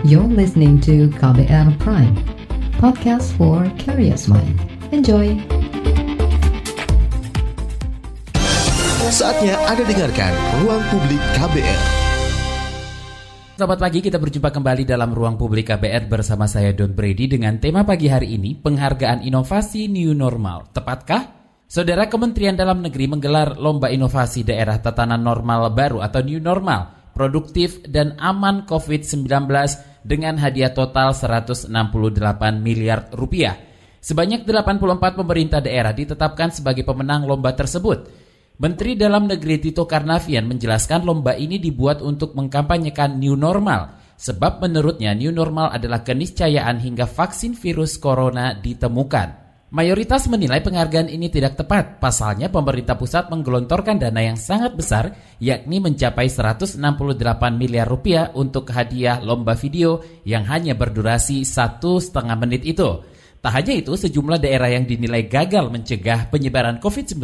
[0.00, 2.16] You're listening to KBR Prime,
[2.80, 4.56] podcast for curious mind.
[4.96, 5.36] Enjoy!
[9.12, 10.32] Saatnya Anda dengarkan
[10.64, 11.80] Ruang Publik KBR.
[13.60, 17.84] Selamat pagi, kita berjumpa kembali dalam Ruang Publik KBR bersama saya Don Brady dengan tema
[17.84, 20.72] pagi hari ini, penghargaan inovasi new normal.
[20.72, 21.28] Tepatkah?
[21.68, 27.84] Saudara Kementerian Dalam Negeri menggelar Lomba Inovasi Daerah Tatanan Normal Baru atau New Normal, produktif
[27.84, 29.28] dan aman COVID-19
[30.04, 31.70] dengan hadiah total 168
[32.60, 33.56] miliar rupiah.
[34.00, 38.08] Sebanyak 84 pemerintah daerah ditetapkan sebagai pemenang lomba tersebut.
[38.60, 45.16] Menteri Dalam Negeri Tito Karnavian menjelaskan lomba ini dibuat untuk mengkampanyekan new normal, sebab menurutnya
[45.16, 49.39] new normal adalah keniscayaan hingga vaksin virus corona ditemukan.
[49.70, 52.02] Mayoritas menilai penghargaan ini tidak tepat.
[52.02, 56.74] Pasalnya pemerintah pusat menggelontorkan dana yang sangat besar, yakni mencapai 168
[57.54, 62.98] miliar rupiah untuk hadiah lomba video yang hanya berdurasi satu setengah menit itu.
[63.38, 67.22] Tak hanya itu, sejumlah daerah yang dinilai gagal mencegah penyebaran COVID-19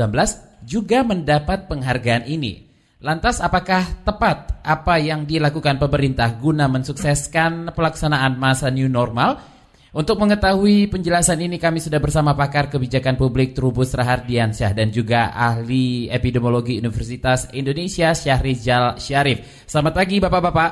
[0.62, 2.62] juga mendapat penghargaan ini.
[3.02, 9.55] Lantas apakah tepat apa yang dilakukan pemerintah guna mensukseskan pelaksanaan masa new normal?
[9.96, 16.12] Untuk mengetahui penjelasan ini kami sudah bersama pakar kebijakan publik Trubus Rahardiansyah dan juga ahli
[16.12, 19.64] epidemiologi Universitas Indonesia Syahrizal Syarif.
[19.64, 20.70] Selamat pagi Bapak-bapak.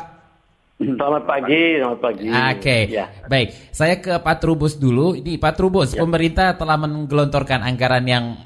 [0.77, 2.27] Selamat pagi, selamat pagi.
[2.29, 2.83] Oke, okay.
[2.93, 3.07] ya.
[3.25, 3.49] baik.
[3.73, 5.17] Saya ke Pak Trubus dulu.
[5.17, 6.05] Ini Pak Trubus, ya.
[6.05, 8.37] pemerintah telah menggelontorkan anggaran yang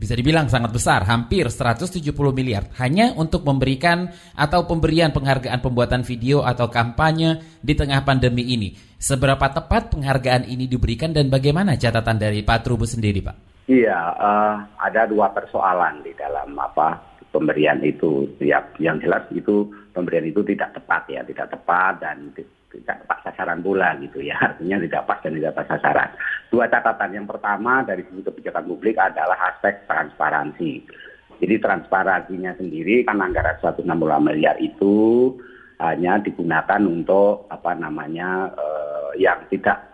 [0.00, 2.00] bisa dibilang sangat besar, hampir 170
[2.32, 8.72] miliar hanya untuk memberikan atau pemberian penghargaan pembuatan video atau kampanye di tengah pandemi ini.
[8.96, 13.68] Seberapa tepat penghargaan ini diberikan dan bagaimana catatan dari Pak Trubus sendiri, Pak?
[13.68, 16.96] Iya, uh, ada dua persoalan di dalam apa
[17.28, 18.24] pemberian itu.
[18.40, 22.32] Ya, yang jelas itu pemberian itu tidak tepat ya, tidak tepat dan
[22.70, 24.38] tidak tepat sasaran pula gitu ya.
[24.38, 26.10] Artinya tidak pas dan tidak pas sasaran.
[26.48, 27.10] Dua catatan.
[27.14, 30.86] Yang pertama dari sisi kebijakan publik adalah aspek transparansi.
[31.40, 33.86] Jadi transparansinya sendiri kan anggaran 160
[34.20, 35.32] miliar itu
[35.80, 39.90] hanya digunakan untuk apa namanya uh, yang tidak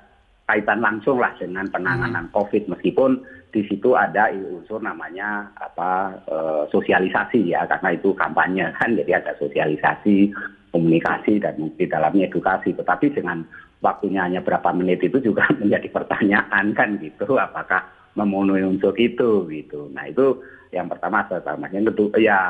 [0.47, 2.34] kaitan langsung lah dengan penanganan hmm.
[2.34, 2.71] COVID.
[2.71, 6.37] Meskipun di situ ada unsur namanya apa e,
[6.71, 7.67] sosialisasi ya.
[7.67, 10.31] Karena itu kampanye kan jadi ada sosialisasi
[10.77, 12.77] komunikasi dan di dalamnya edukasi.
[12.77, 13.41] Tetapi dengan
[13.81, 19.89] waktunya hanya berapa menit itu juga menjadi pertanyaan kan gitu, apakah memenuhi unsur itu gitu.
[19.97, 20.45] Nah itu
[20.77, 21.73] yang pertama pertama.
[21.73, 22.41] Yang kedua ya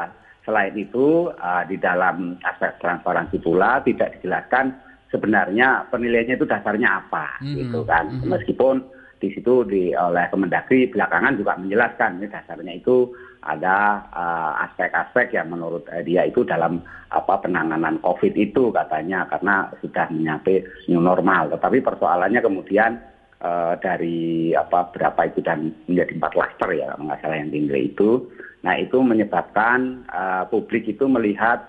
[0.46, 4.78] selain itu uh, di dalam aspek transparansi pula tidak dijelaskan
[5.10, 8.10] sebenarnya penilaiannya itu dasarnya apa hmm, gitu kan.
[8.10, 8.30] Hmm.
[8.30, 8.74] Meskipun
[9.18, 13.10] di situ di oleh Kemendagri belakangan juga menjelaskan ini dasarnya itu
[13.46, 16.82] ada eh, aspek-aspek uh, yang menurut uh, dia itu dalam
[17.14, 21.54] apa penanganan COVID itu katanya karena sudah menyampai new normal.
[21.54, 22.98] Tetapi persoalannya kemudian
[23.38, 28.26] uh, dari apa berapa itu dan menjadi empat klaster ya salah yang dinilai itu.
[28.66, 31.62] Nah itu menyebabkan uh, publik itu melihat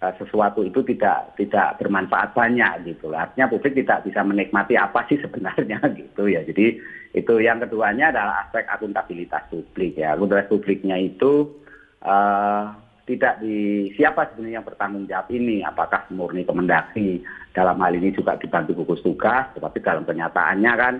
[0.00, 3.12] sesuatu itu tidak tidak bermanfaat banyak gitu.
[3.12, 6.40] Artinya publik tidak bisa menikmati apa sih sebenarnya gitu ya.
[6.40, 6.80] Jadi
[7.12, 10.16] itu yang keduanya adalah aspek akuntabilitas publik ya.
[10.16, 11.52] Akuntabilitas publiknya itu
[12.00, 12.72] uh,
[13.04, 17.20] tidak di siapa sebenarnya yang bertanggung jawab ini apakah murni Kemendagri
[17.52, 20.94] dalam hal ini juga dibantu gugus tugas tetapi dalam kenyataannya kan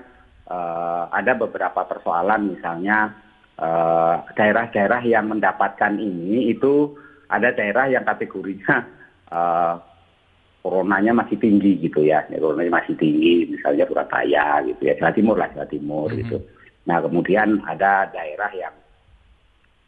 [0.50, 3.14] uh, ada beberapa persoalan misalnya
[4.34, 6.96] daerah-daerah uh, yang mendapatkan ini itu
[7.30, 8.82] ada daerah yang kategorinya
[9.30, 9.78] uh,
[10.60, 15.48] coronanya masih tinggi gitu ya, coronanya masih tinggi, misalnya Surabaya gitu ya, Jawa Timur lah,
[15.56, 16.20] Jawa Timur mm -hmm.
[16.26, 16.38] gitu.
[16.84, 18.74] Nah kemudian ada daerah yang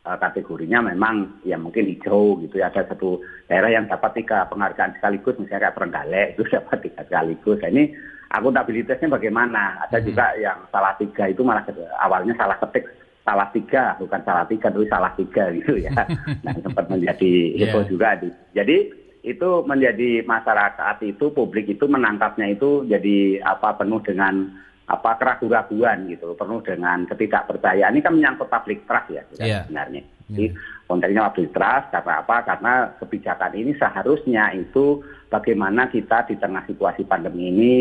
[0.09, 3.21] uh, kategorinya memang ya mungkin hijau gitu ya, ada satu
[3.51, 7.59] daerah yang dapat tiga penghargaan sekaligus, misalnya kayak Perenggalek itu dapat tiga sekaligus.
[7.61, 7.85] Nah, ini
[8.33, 9.83] akuntabilitasnya bagaimana?
[9.85, 10.09] Ada mm -hmm.
[10.09, 11.67] juga yang salah tiga itu malah
[12.01, 12.89] awalnya salah ketik
[13.23, 15.91] salah tiga, bukan salah tiga, tapi salah tiga gitu ya.
[16.45, 17.91] Nah sempat menjadi heboh yeah.
[17.91, 18.09] juga.
[18.55, 18.77] Jadi
[19.23, 24.51] itu menjadi masyarakat itu publik itu menangkapnya itu jadi apa penuh dengan
[24.91, 27.95] apa keraguan-keraguan gitu, penuh dengan ketidakpercayaan.
[27.95, 29.63] Ini kan menyangkut public trust ya yeah.
[29.65, 30.03] sebenarnya.
[30.27, 30.85] Jadi yeah.
[30.91, 32.37] konteksnya public trust karena apa?
[32.43, 37.75] Karena kebijakan ini seharusnya itu bagaimana kita di tengah situasi pandemi ini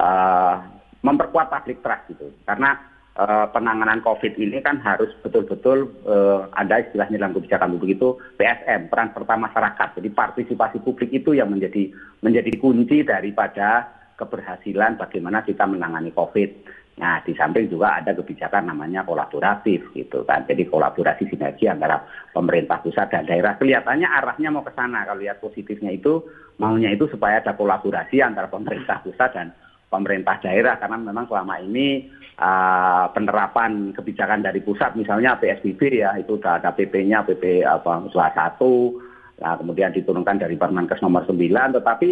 [0.00, 0.56] uh,
[1.04, 2.32] memperkuat public trust gitu.
[2.48, 8.16] Karena uh, penanganan COVID ini kan harus betul-betul uh, ada istilahnya dalam kebijakan publik itu
[8.36, 9.88] PSM peran serta masyarakat.
[10.00, 11.90] Jadi partisipasi publik itu yang menjadi
[12.20, 16.50] menjadi kunci daripada keberhasilan bagaimana kita menangani COVID.
[16.96, 20.48] Nah, di samping juga ada kebijakan namanya kolaboratif gitu kan.
[20.48, 22.00] Jadi kolaborasi sinergi antara
[22.32, 23.60] pemerintah pusat dan daerah.
[23.60, 25.04] Kelihatannya arahnya mau ke sana.
[25.04, 26.24] Kalau lihat positifnya itu
[26.56, 29.52] maunya itu supaya ada kolaborasi antara pemerintah pusat dan
[29.86, 36.36] pemerintah daerah karena memang selama ini uh, penerapan kebijakan dari pusat misalnya PSBB ya itu
[36.36, 39.06] sudah ada PP-nya PP apa 21
[39.36, 41.36] nah kemudian diturunkan dari Permenkes nomor 9
[41.76, 42.10] tetapi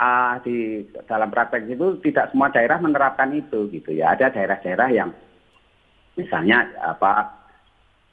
[0.00, 4.14] uh, di dalam praktek itu tidak semua daerah menerapkan itu gitu ya.
[4.14, 5.10] Ada daerah-daerah yang
[6.16, 7.28] misalnya apa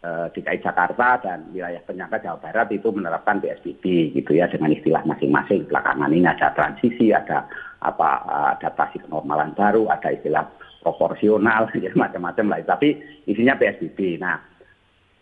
[0.04, 5.64] DKI Jakarta dan wilayah penyangga Jawa Barat itu menerapkan PSBB gitu ya dengan istilah masing-masing.
[5.72, 7.48] Belakangan ini ada transisi, ada
[7.80, 8.28] apa
[8.60, 10.44] adaptasi kenormalan baru, ada istilah
[10.84, 12.60] proporsional, ya, macam-macam lah.
[12.68, 13.00] Tapi
[13.32, 14.20] isinya PSBB.
[14.20, 14.44] Nah,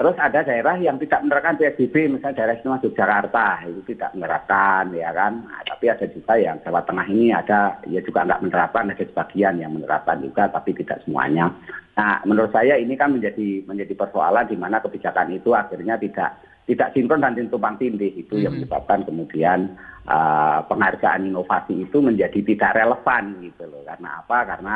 [0.01, 5.13] Terus ada daerah yang tidak menerapkan PSBB, misalnya daerah istimewa Yogyakarta itu tidak menerapkan, ya
[5.13, 5.45] kan.
[5.45, 9.61] Nah, tapi ada juga yang Jawa Tengah ini ada, ya juga nggak menerapkan, ada sebagian
[9.61, 11.53] yang menerapkan juga, tapi tidak semuanya.
[11.93, 16.33] Nah, menurut saya ini kan menjadi menjadi persoalan di mana kebijakan itu akhirnya tidak
[16.65, 18.65] tidak sinkron dan tumpang tindih itu yang hmm.
[18.65, 19.75] menyebabkan kemudian
[20.09, 23.85] uh, penghargaan inovasi itu menjadi tidak relevan gitu loh.
[23.85, 24.37] Karena apa?
[24.49, 24.75] Karena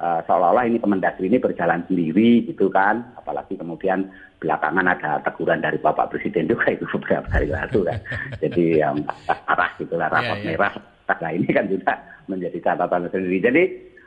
[0.00, 4.08] uh, seolah-olah ini Kemendagri ini berjalan sendiri gitu kan, apalagi kemudian
[4.40, 8.00] belakangan ada teguran dari Bapak Presiden juga itu beberapa hari lalu kan.
[8.40, 10.58] Jadi yang arah gitu lah rapot yeah, yeah.
[10.58, 10.72] merah.
[11.20, 11.92] Nah ini kan juga
[12.26, 13.38] menjadi catatan sendiri.
[13.44, 13.62] Jadi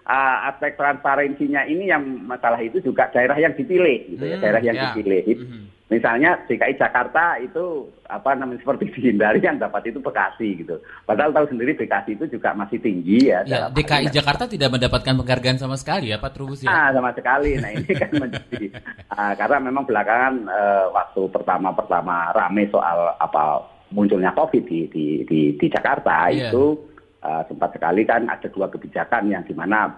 [0.10, 4.62] uh, aspek transparansinya ini yang masalah itu juga daerah yang dipilih gitu ya, hmm, daerah
[4.66, 4.86] yang yeah.
[4.90, 5.24] dipilih.
[5.38, 5.66] Hmm.
[5.94, 10.82] Misalnya DKI Jakarta itu apa namanya seperti dihindari yang dapat itu Bekasi gitu.
[11.06, 13.46] Padahal tahu sendiri Bekasi itu juga masih tinggi ya.
[13.46, 16.74] ya DKI Jakarta tidak mendapatkan penghargaan sama sekali ya Pak Trubus ya.
[16.74, 17.62] Ah, sama sekali.
[17.62, 18.74] Nah ini kan menjadi
[19.14, 25.40] uh, karena memang belakangan uh, waktu pertama-pertama rame soal apa munculnya COVID di di di,
[25.54, 26.50] di Jakarta yeah.
[26.50, 26.74] itu
[27.22, 29.94] uh, sempat sekali kan ada dua kebijakan yang di mana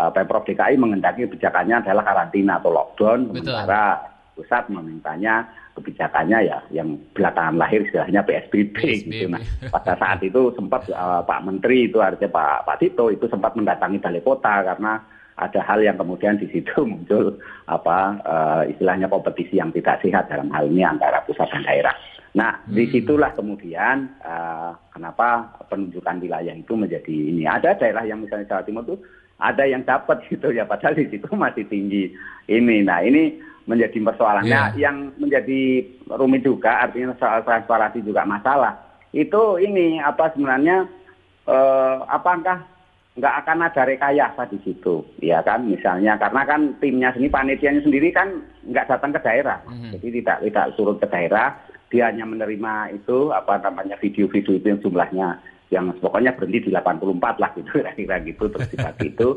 [0.00, 6.94] uh, Pemprov DKI mengendaki kebijakannya adalah karantina atau lockdown, sementara pusat memintanya kebijakannya ya yang
[7.14, 9.10] belakangan lahir istilahnya PSBB, PSBB.
[9.10, 9.26] gitu.
[9.30, 13.58] Nah, pada saat itu sempat uh, Pak Menteri itu artinya Pak Pak Tito itu sempat
[13.58, 15.02] mendatangi balai kota karena
[15.34, 17.34] ada hal yang kemudian di situ muncul
[17.66, 21.94] apa uh, istilahnya kompetisi yang tidak sehat dalam hal ini antara pusat dan daerah.
[22.34, 22.74] Nah, hmm.
[22.74, 27.46] di situlah kemudian uh, kenapa penunjukan wilayah itu menjadi ini.
[27.46, 28.96] Ada daerah yang misalnya Jawa Timur itu
[29.38, 32.10] ada yang dapat gitu ya, padahal di situ masih tinggi
[32.50, 32.82] ini.
[32.82, 34.50] Nah, ini menjadi persoalannya.
[34.50, 34.68] Yeah.
[34.76, 35.60] yang menjadi
[36.08, 38.76] rumit juga artinya soal transparansi juga masalah.
[39.14, 40.84] Itu ini apa sebenarnya
[41.48, 42.66] eh, apakah
[43.14, 45.06] nggak akan ada rekayasa di situ?
[45.22, 49.62] Ya kan misalnya karena kan timnya sendiri panitianya sendiri kan nggak datang ke daerah.
[49.70, 49.90] Mm-hmm.
[49.96, 51.48] jadi tidak tidak turun ke daerah.
[51.94, 55.38] Dia hanya menerima itu apa namanya video-video itu yang jumlahnya
[55.72, 59.28] yang pokoknya berhenti di 84 lah gitu kira-kira gitu terus dibagi itu.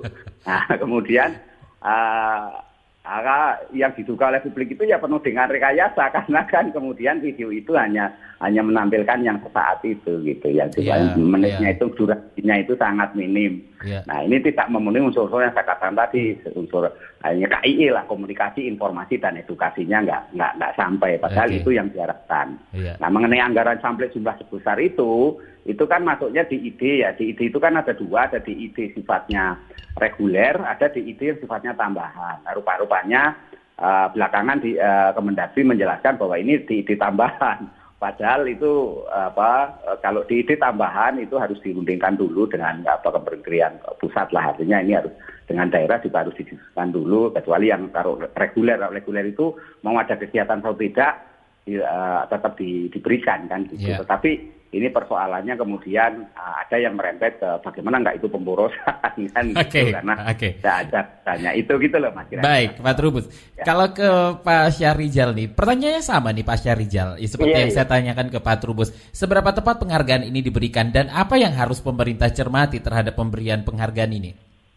[0.43, 1.37] Nah kemudian
[1.85, 2.66] uh,
[3.07, 7.71] maka yang diduga oleh publik itu ya penuh dengan rekayasa karena kan kemudian video itu
[7.71, 8.11] hanya
[8.43, 11.75] hanya menampilkan yang sesaat itu gitu yang yeah, menitnya yeah.
[11.79, 13.63] itu durasinya itu sangat minim.
[13.81, 14.03] Yeah.
[14.05, 16.91] Nah ini tidak memenuhi unsur-unsur yang saya katakan tadi unsur
[17.25, 21.57] hanya KII lah komunikasi informasi dan edukasinya nggak nggak nggak sampai padahal okay.
[21.61, 22.61] itu yang diharapkan.
[22.77, 22.93] Yeah.
[23.01, 27.49] Nah mengenai anggaran sampai jumlah sebesar itu itu kan masuknya di ide ya di ide
[27.49, 29.57] itu kan ada dua ada di ide sifatnya
[29.97, 32.45] reguler, ada di ide yang sifatnya tambahan.
[32.45, 33.33] Nah, rupa-rupanya
[33.81, 37.65] uh, belakangan di uh, Kemendagri menjelaskan bahwa ini di ide tambahan.
[37.97, 39.73] Padahal itu apa
[40.05, 44.53] kalau di ide tambahan itu harus dirundingkan dulu dengan apa kementerian pusat lah.
[44.53, 45.09] Artinya ini harus
[45.49, 48.77] dengan daerah juga harus didiskusikan dulu kecuali yang kalau reguler.
[48.93, 51.36] Reguler itu mau ada kegiatan atau tidak
[51.75, 53.91] uh, tetap di, diberikan kan gitu.
[53.91, 53.99] Yeah.
[53.99, 59.91] Tetapi ini persoalannya kemudian uh, ada yang merembet ke bagaimana nggak itu pemborosan kan okay,
[59.91, 60.51] gitu, karena okay.
[60.59, 63.25] ada tanya itu gitu loh mas kira Baik Pak Trubus.
[63.55, 63.63] Ya.
[63.63, 64.09] Kalau ke
[64.43, 67.09] Pak Syahrizal nih, pertanyaannya sama nih Pak Syahrizal.
[67.15, 67.77] Ya, seperti yeah, yang yeah.
[67.79, 72.27] saya tanyakan ke Pak Trubus, seberapa tepat penghargaan ini diberikan dan apa yang harus pemerintah
[72.31, 74.31] cermati terhadap pemberian penghargaan ini?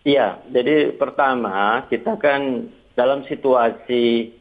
[0.07, 4.33] Iya, jadi pertama kita kan dalam situasi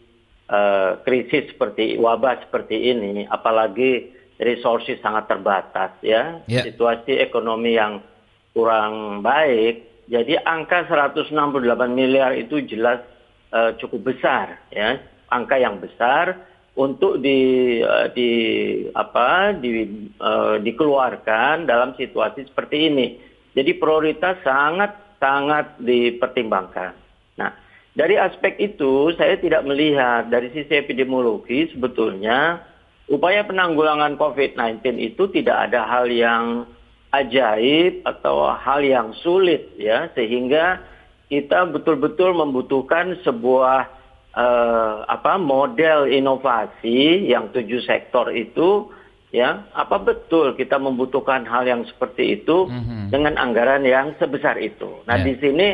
[0.50, 6.66] uh, krisis seperti wabah seperti ini, apalagi resources sangat terbatas ya, yeah.
[6.66, 8.02] situasi ekonomi yang
[8.52, 9.86] kurang baik.
[10.10, 11.30] Jadi angka 168
[11.94, 13.06] miliar itu jelas
[13.54, 14.98] uh, cukup besar ya,
[15.30, 17.40] angka yang besar untuk di
[17.84, 18.32] uh, di
[18.96, 19.86] apa di
[20.18, 23.08] uh, dikeluarkan dalam situasi seperti ini.
[23.54, 26.96] Jadi prioritas sangat sangat dipertimbangkan.
[27.38, 27.52] Nah,
[28.00, 32.64] dari aspek itu saya tidak melihat dari sisi epidemiologi sebetulnya
[33.12, 36.64] upaya penanggulangan COVID-19 itu tidak ada hal yang
[37.12, 40.80] ajaib atau hal yang sulit ya sehingga
[41.28, 43.92] kita betul-betul membutuhkan sebuah
[44.32, 48.96] uh, apa model inovasi yang tujuh sektor itu
[49.36, 53.12] ya apa betul kita membutuhkan hal yang seperti itu mm-hmm.
[53.12, 55.04] dengan anggaran yang sebesar itu.
[55.04, 55.26] Nah yeah.
[55.28, 55.68] di sini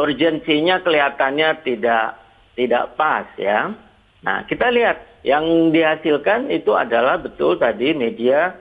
[0.00, 2.16] urgensinya kelihatannya tidak
[2.56, 3.76] tidak pas ya.
[4.24, 8.56] Nah kita lihat yang dihasilkan itu adalah betul tadi media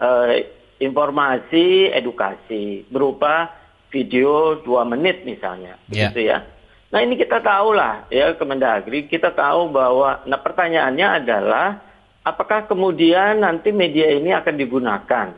[0.00, 0.32] uh,
[0.80, 3.52] informasi edukasi berupa
[3.92, 6.08] video dua menit misalnya, yeah.
[6.08, 6.44] gitu ya.
[6.88, 11.84] Nah ini kita tahu lah ya Kemendagri, kita tahu bahwa, nah pertanyaannya adalah
[12.24, 15.28] apakah kemudian nanti media ini akan digunakan,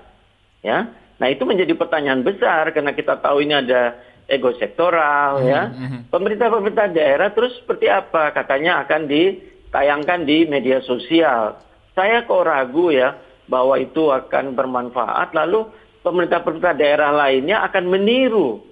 [0.62, 0.78] ya?
[1.20, 3.98] Nah itu menjadi pertanyaan besar karena kita tahu ini ada
[4.30, 5.66] ego sektoral, ya.
[5.66, 6.00] mm -hmm.
[6.06, 6.08] ya.
[6.14, 8.30] Pemerintah-pemerintah daerah terus seperti apa?
[8.30, 11.58] Katanya akan ditayangkan di media sosial.
[11.98, 13.18] Saya kok ragu ya
[13.50, 15.34] bahwa itu akan bermanfaat.
[15.34, 15.66] Lalu
[16.06, 18.62] pemerintah-pemerintah daerah lainnya akan meniru.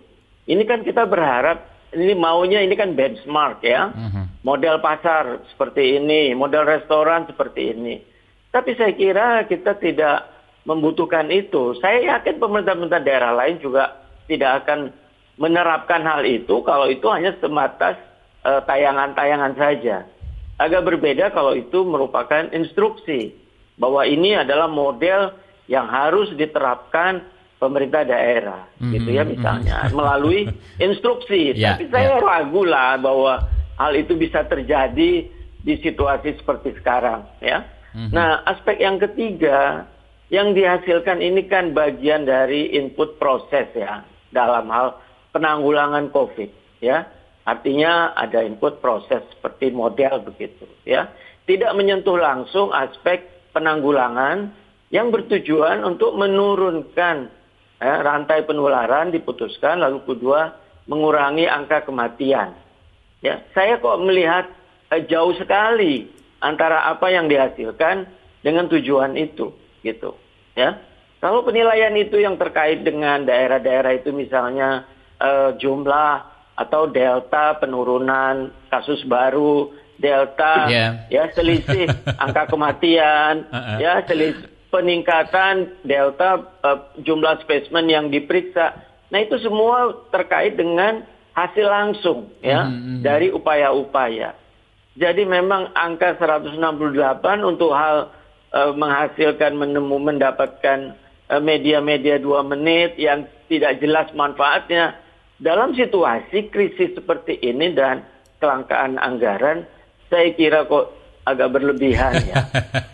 [0.46, 3.90] Ini kan kita berharap ini maunya ini kan benchmark ya.
[3.90, 4.24] Uh-huh.
[4.46, 7.94] Model pasar seperti ini, model restoran seperti ini.
[8.48, 10.24] Tapi saya kira kita tidak
[10.64, 11.76] membutuhkan itu.
[11.80, 14.92] Saya yakin pemerintah-pemerintah daerah lain juga tidak akan
[15.38, 17.96] menerapkan hal itu kalau itu hanya sebatas
[18.42, 20.04] uh, tayangan-tayangan saja.
[20.58, 23.30] Agak berbeda kalau itu merupakan instruksi
[23.78, 25.38] bahwa ini adalah model
[25.70, 27.22] yang harus diterapkan
[27.58, 29.94] pemerintah daerah mm-hmm, gitu ya misalnya mm-hmm.
[29.94, 30.40] melalui
[30.86, 32.22] instruksi yeah, tapi saya yeah.
[32.22, 33.46] ragu lah bahwa
[33.78, 35.26] hal itu bisa terjadi
[35.58, 38.14] di situasi seperti sekarang ya mm-hmm.
[38.14, 39.86] nah aspek yang ketiga
[40.30, 44.98] yang dihasilkan ini kan bagian dari input proses ya dalam hal
[45.34, 46.50] penanggulangan covid
[46.82, 47.06] ya
[47.48, 51.08] artinya ada input proses seperti model begitu ya
[51.48, 53.24] tidak menyentuh langsung aspek
[53.56, 54.52] penanggulangan
[54.92, 57.32] yang bertujuan untuk menurunkan
[57.80, 60.56] eh, rantai penularan diputuskan, lalu kedua
[60.88, 62.56] mengurangi angka kematian.
[63.24, 64.48] Ya, saya kok melihat
[64.92, 66.08] eh, jauh sekali
[66.44, 68.08] antara apa yang dihasilkan
[68.40, 70.16] dengan tujuan itu, gitu.
[70.52, 70.80] Ya,
[71.24, 74.86] kalau penilaian itu yang terkait dengan daerah-daerah itu misalnya
[75.18, 76.14] eh, jumlah
[76.58, 80.90] atau delta penurunan kasus baru, delta yeah.
[81.06, 81.86] ya selisih
[82.22, 83.78] angka kematian, uh -uh.
[83.78, 88.76] ya selisih peningkatan delta uh, jumlah spesimen yang diperiksa.
[89.08, 93.00] Nah itu semua terkait dengan hasil langsung ya mm-hmm.
[93.00, 94.36] dari upaya-upaya.
[94.98, 96.58] Jadi memang angka 168
[97.46, 98.10] untuk hal
[98.52, 100.98] uh, menghasilkan menemu mendapatkan
[101.30, 104.98] uh, media-media dua menit yang tidak jelas manfaatnya
[105.38, 108.02] dalam situasi krisis seperti ini dan
[108.42, 109.66] kelangkaan anggaran
[110.10, 112.42] saya kira kok agak berlebihan ya.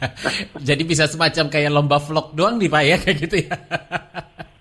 [0.68, 3.54] Jadi bisa semacam kayak lomba vlog doang nih Pak ya kayak gitu ya.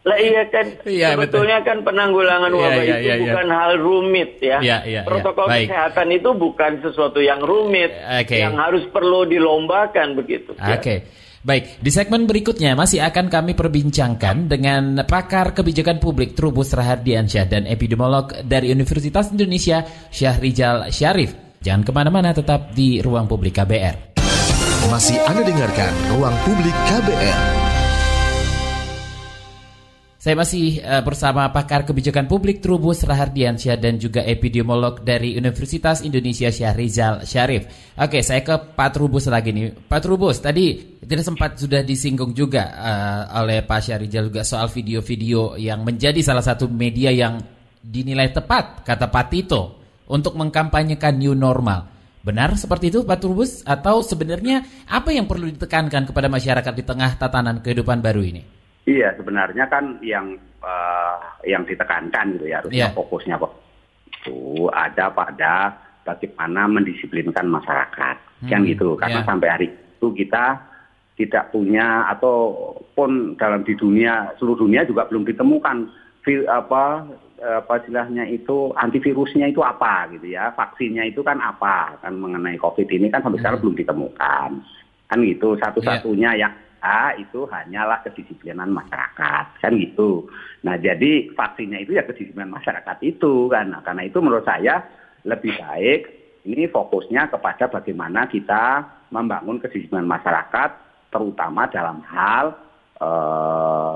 [0.03, 1.67] Lah iya kan iya, sebetulnya betul.
[1.71, 3.23] kan penanggulangan iya, wabah iya, itu iya, iya.
[3.23, 4.57] bukan hal rumit ya.
[4.59, 5.57] Iya, iya, Protokol iya.
[5.63, 8.43] kesehatan itu bukan sesuatu yang rumit okay.
[8.43, 10.51] yang harus perlu dilombakan begitu.
[10.59, 10.75] Ya.
[10.75, 10.83] Oke.
[10.83, 10.97] Okay.
[11.43, 17.67] Baik, di segmen berikutnya masih akan kami perbincangkan dengan pakar kebijakan publik Trubus Rahardiansyah dan
[17.67, 21.35] epidemiolog dari Universitas Indonesia Syahrizal Syarif.
[21.59, 24.15] Jangan ke mana-mana, tetap di Ruang Publik KBR.
[24.87, 27.72] Masih Anda dengarkan Ruang Publik KBR.
[30.23, 36.47] Saya masih uh, bersama pakar kebijakan publik Trubus Rahardiansyah dan juga epidemiolog dari Universitas Indonesia
[36.47, 37.67] Syahrizal Syarif.
[37.99, 39.75] Oke, saya ke Pak Trubus lagi nih.
[39.75, 45.59] Pak Trubus, tadi tidak sempat sudah disinggung juga uh, oleh Pak Syahrizal juga soal video-video
[45.59, 47.43] yang menjadi salah satu media yang
[47.83, 49.61] dinilai tepat, kata Pak Tito
[50.07, 51.91] untuk mengkampanyekan new normal.
[52.23, 53.67] Benar seperti itu Pak Turbus?
[53.67, 58.52] Atau sebenarnya apa yang perlu ditekankan kepada masyarakat di tengah tatanan kehidupan baru ini?
[58.83, 62.95] Iya, sebenarnya kan yang uh, yang ditekankan gitu ya, harusnya yeah.
[62.95, 63.53] fokusnya kok
[64.11, 65.53] itu ada pada
[66.03, 68.15] bagaimana mendisiplinkan masyarakat.
[68.43, 69.27] Hmm, yang gitu, karena yeah.
[69.27, 70.59] sampai hari itu kita
[71.15, 75.77] tidak punya ataupun dalam di dunia seluruh dunia juga belum ditemukan
[76.49, 77.05] apa
[77.43, 82.87] apa istilahnya itu antivirusnya itu apa gitu ya vaksinnya itu kan apa kan mengenai covid
[82.87, 83.65] ini kan sampai sekarang hmm.
[83.67, 84.49] belum ditemukan
[85.11, 86.41] kan gitu satu-satunya yeah.
[86.47, 89.63] yang A itu hanyalah kedisiplinan masyarakat.
[89.63, 90.27] Kan gitu.
[90.67, 93.71] Nah jadi vaksinnya itu ya kedisiplinan masyarakat itu kan.
[93.71, 94.83] Nah, karena itu menurut saya
[95.23, 96.01] lebih baik
[96.43, 98.83] ini fokusnya kepada bagaimana kita
[99.15, 100.69] membangun kedisiplinan masyarakat
[101.07, 102.51] terutama dalam hal
[102.99, 103.95] eh,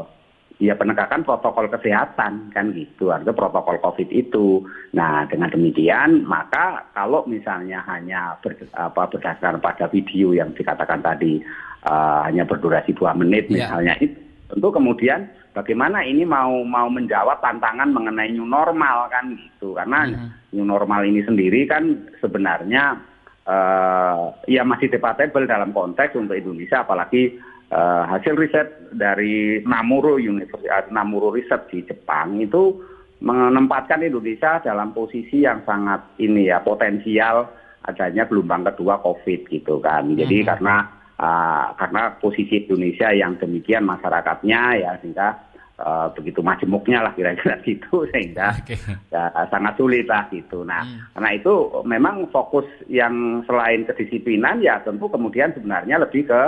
[0.58, 3.14] ya penegakan protokol kesehatan kan gitu.
[3.14, 4.66] Ada protokol covid itu.
[4.98, 11.42] Nah dengan demikian maka kalau misalnya hanya ber, apa, berdasarkan pada video yang dikatakan tadi
[11.86, 13.68] uh, hanya berdurasi dua menit yeah.
[13.70, 14.18] misalnya itu
[14.48, 20.56] tentu kemudian bagaimana ini mau mau menjawab tantangan mengenai new normal kan gitu karena hmm.
[20.56, 22.96] new normal ini sendiri kan sebenarnya
[23.44, 27.36] uh, ya masih debatable dalam konteks untuk Indonesia apalagi
[27.76, 32.80] uh, hasil riset dari Namuru Universitas Namuru Research di Jepang itu
[33.18, 37.50] menempatkan Indonesia dalam posisi yang sangat ini ya potensial
[37.82, 40.48] adanya gelombang kedua COVID gitu kan jadi hmm.
[40.54, 40.76] karena
[41.20, 45.38] uh, karena posisi Indonesia yang demikian masyarakatnya ya sehingga
[45.82, 48.78] uh, begitu majemuknya lah kira-kira gitu sehingga okay.
[49.14, 50.64] ya, sangat sulit lah gitu.
[50.64, 51.18] Nah hmm.
[51.18, 51.54] karena itu
[51.86, 56.44] memang fokus yang selain kedisiplinan ya tentu kemudian sebenarnya lebih ke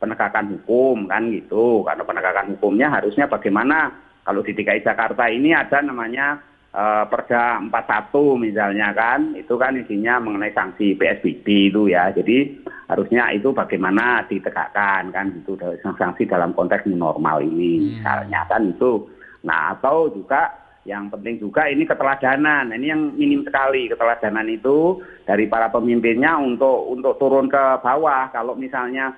[0.00, 3.92] penegakan hukum kan gitu karena penegakan hukumnya harusnya bagaimana
[4.24, 6.40] kalau di DKI Jakarta ini ada namanya
[6.74, 12.10] uh, Perda 41 misalnya kan, itu kan isinya mengenai sanksi PSBB itu ya.
[12.14, 17.86] Jadi harusnya itu bagaimana ditegakkan kan itu sanksi dalam konteks normal ini hmm.
[18.02, 19.06] misalnya kan itu.
[19.46, 20.50] Nah atau juga
[20.82, 22.74] yang penting juga ini keteladanan.
[22.74, 28.32] Ini yang minim sekali keteladanan itu dari para pemimpinnya untuk untuk turun ke bawah.
[28.34, 29.14] Kalau misalnya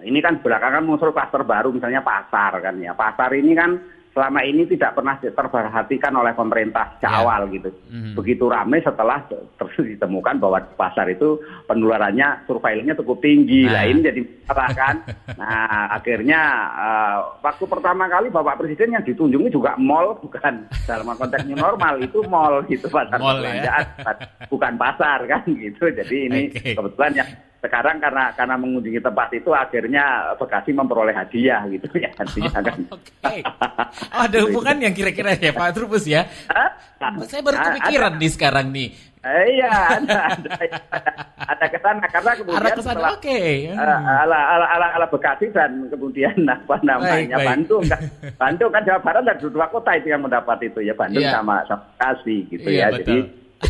[0.00, 2.96] ini kan belakangan muncul klaster baru misalnya pasar kan ya.
[2.96, 3.76] Pasar ini kan
[4.10, 7.20] selama ini tidak pernah terperhatikan oleh pemerintah sejak yeah.
[7.22, 7.70] awal gitu.
[7.86, 8.12] Mm.
[8.18, 11.38] Begitu ramai setelah terus ditemukan bahwa di pasar itu
[11.70, 13.70] penularannya surveillance cukup tinggi.
[13.70, 13.78] Nah.
[13.78, 14.96] Lah ini jadi masalah kan.
[15.40, 16.40] nah, akhirnya
[16.74, 22.02] uh, waktu pertama kali Bapak Presiden yang ditunjungi juga mall bukan dalam konteks new normal
[22.02, 23.86] itu mall gitu pasar mall, ya?
[24.50, 25.86] bukan pasar kan gitu.
[25.86, 26.74] Jadi ini okay.
[26.74, 32.60] kebetulan yang sekarang karena karena mengunjungi tempat itu akhirnya Bekasi memperoleh hadiah gitu ya artinya
[32.60, 32.78] kan.
[32.96, 33.36] Oke.
[34.10, 36.24] Oh, ada hubungan yang kira-kira ya Pak Trubus ya.
[37.28, 38.88] Saya baru kepikiran nih sekarang nih.
[39.20, 40.52] Eh, iya, ada, ada,
[41.44, 43.20] ada ke sana karena kemudian ke sana, oke.
[43.20, 43.68] Okay.
[43.68, 48.00] Uh, ala, ala, ala, ala Bekasi dan kemudian apa namanya baik, Bandung kan,
[48.40, 51.36] Bandung kan Jawa Barat ada dua kota itu yang mendapat itu ya Bandung yeah.
[51.36, 52.96] sama, sama Bekasi gitu yeah, ya.
[52.96, 53.04] Betul.
[53.04, 53.16] Jadi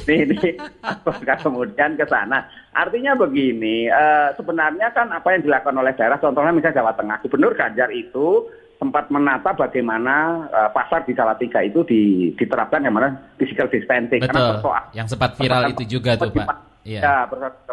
[0.06, 0.50] ini, ini
[0.82, 2.46] apakah kemudian ke sana.
[2.70, 7.52] Artinya begini, uh, sebenarnya kan apa yang dilakukan oleh daerah, contohnya misalnya Jawa Tengah, Gubernur
[7.58, 8.46] Ganjar itu
[8.80, 14.24] sempat menata bagaimana uh, pasar di Salatiga itu di, diterapkan yang mana physical distancing.
[14.24, 14.32] Betul.
[14.32, 16.70] Karena persoal, yang sempat viral itu juga tuh Pak.
[16.80, 17.00] Iya.
[17.04, 17.16] Ya,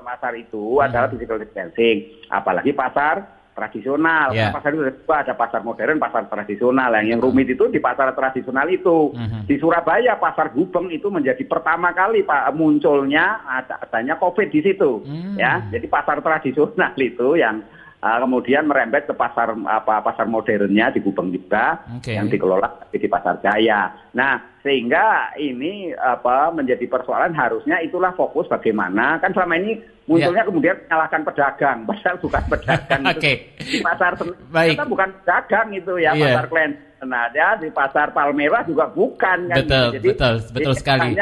[0.04, 0.84] pasar itu hmm.
[0.84, 2.12] adalah physical distancing.
[2.28, 4.30] Apalagi pasar tradisional.
[4.38, 4.54] Yeah.
[4.54, 6.94] Pasar itu ada pasar modern, pasar tradisional.
[6.94, 9.10] Yang, yang rumit itu di pasar tradisional itu.
[9.18, 9.50] Mm-hmm.
[9.50, 15.02] Di Surabaya pasar Gubeng itu menjadi pertama kali Pak munculnya ada adanya Covid di situ.
[15.02, 15.42] Mm.
[15.42, 17.66] Ya, jadi pasar tradisional itu yang
[18.02, 22.18] uh, kemudian merembet ke pasar apa pasar modernnya di Gubeng juga okay.
[22.18, 23.94] yang dikelola di pasar Jaya.
[24.14, 30.50] Nah, sehingga ini apa menjadi persoalan harusnya itulah fokus bagaimana kan selama ini munculnya yeah.
[30.50, 33.36] kemudian menyalahkan pedagang padahal bukan pedagang okay.
[33.60, 34.12] itu di pasar
[34.56, 34.76] Baik.
[34.76, 36.36] kita bukan pedagang itu ya yeah.
[36.36, 41.14] pasar Klen nah ya di pasar Palmerah juga bukan kan betul jadi, betul betul sekali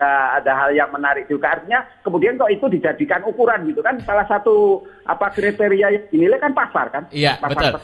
[0.00, 1.56] ada hal yang menarik juga.
[1.56, 3.96] Artinya kemudian kok itu dijadikan ukuran gitu kan?
[4.04, 7.04] Salah satu apa kriteria yang dinilai kan pasar kan?
[7.12, 7.80] Iya betul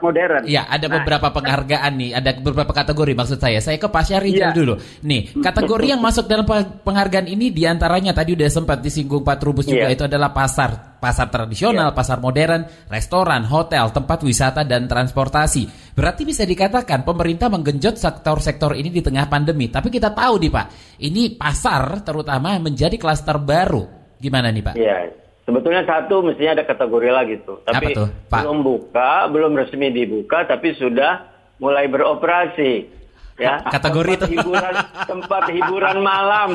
[0.00, 0.42] modern.
[0.48, 3.60] Iya, ada nah, beberapa penghargaan nih, ada beberapa kategori maksud saya.
[3.60, 4.56] Saya ke Pak Syahrijal iya.
[4.56, 4.74] dulu.
[5.04, 6.48] Nih, kategori yang masuk dalam
[6.80, 9.96] penghargaan ini di antaranya tadi udah sempat disinggung Pak Trubus juga iya.
[9.98, 11.96] itu adalah pasar, pasar tradisional, iya.
[11.96, 15.92] pasar modern, restoran, hotel, tempat wisata dan transportasi.
[15.92, 19.68] Berarti bisa dikatakan pemerintah menggenjot sektor-sektor ini di tengah pandemi.
[19.68, 20.66] Tapi kita tahu nih Pak,
[21.04, 23.84] ini pasar terutama menjadi klaster baru.
[24.16, 24.74] Gimana nih Pak?
[24.78, 27.58] Iya, Sebetulnya satu mestinya ada kategori lagi tuh.
[27.66, 28.46] Tapi tuh, Pak?
[28.46, 31.26] belum buka, belum resmi dibuka, tapi sudah
[31.58, 33.02] mulai beroperasi.
[33.40, 34.74] Ya, kategori tempat itu hiburan
[35.08, 36.50] tempat hiburan malam,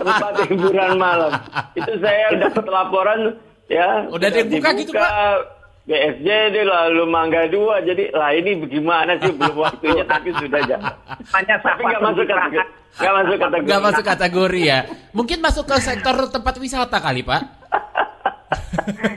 [0.00, 1.32] tempat hiburan malam.
[1.76, 3.36] Itu saya dapat laporan
[3.68, 4.08] ya.
[4.08, 5.60] Udah dibuka, dibuka gitu Pak.
[5.82, 10.94] BSD lalu Mangga Dua jadi lah ini bagaimana sih belum waktunya tapi sudah jalan.
[11.58, 14.78] tapi nggak masuk kategori nggak masuk kategori nggak masuk kategori ya
[15.16, 17.42] mungkin masuk ke sektor tempat wisata kali pak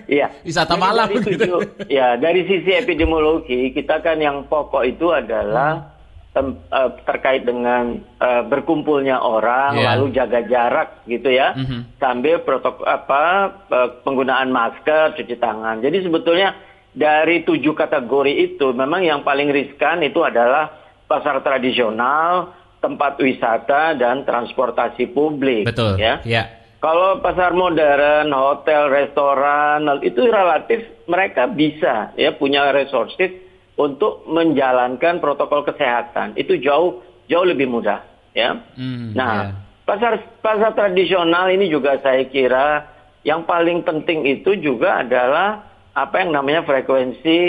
[0.05, 0.27] Iya.
[0.47, 1.57] Wisata malam dari gitu.
[1.89, 5.95] ya, dari sisi epidemiologi kita kan yang pokok itu adalah
[6.35, 9.95] tem, uh, terkait dengan uh, berkumpulnya orang yeah.
[9.95, 11.55] lalu jaga jarak gitu ya.
[11.55, 11.81] Mm-hmm.
[11.97, 13.23] Sambil protokol apa
[13.71, 15.79] uh, penggunaan masker, cuci tangan.
[15.79, 16.55] Jadi sebetulnya
[16.95, 20.71] dari tujuh kategori itu memang yang paling riskan itu adalah
[21.07, 22.51] pasar tradisional,
[22.83, 25.99] tempat wisata dan transportasi publik Betul.
[25.99, 26.19] ya.
[26.27, 33.33] Yeah kalau pasar modern, hotel, restoran itu relatif mereka bisa ya punya resources
[33.73, 36.37] untuk menjalankan protokol kesehatan.
[36.37, 38.05] Itu jauh jauh lebih mudah
[38.37, 38.61] ya.
[38.77, 39.81] Hmm, nah, yeah.
[39.81, 40.13] pasar
[40.45, 42.85] pasar tradisional ini juga saya kira
[43.25, 45.65] yang paling penting itu juga adalah
[45.97, 47.39] apa yang namanya frekuensi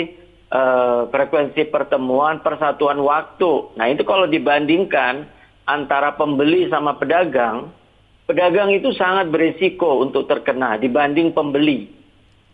[0.49, 3.77] eh, frekuensi pertemuan, persatuan waktu.
[3.77, 5.29] Nah itu kalau dibandingkan
[5.69, 7.69] antara pembeli sama pedagang,
[8.27, 11.95] pedagang itu sangat berisiko untuk terkena dibanding pembeli.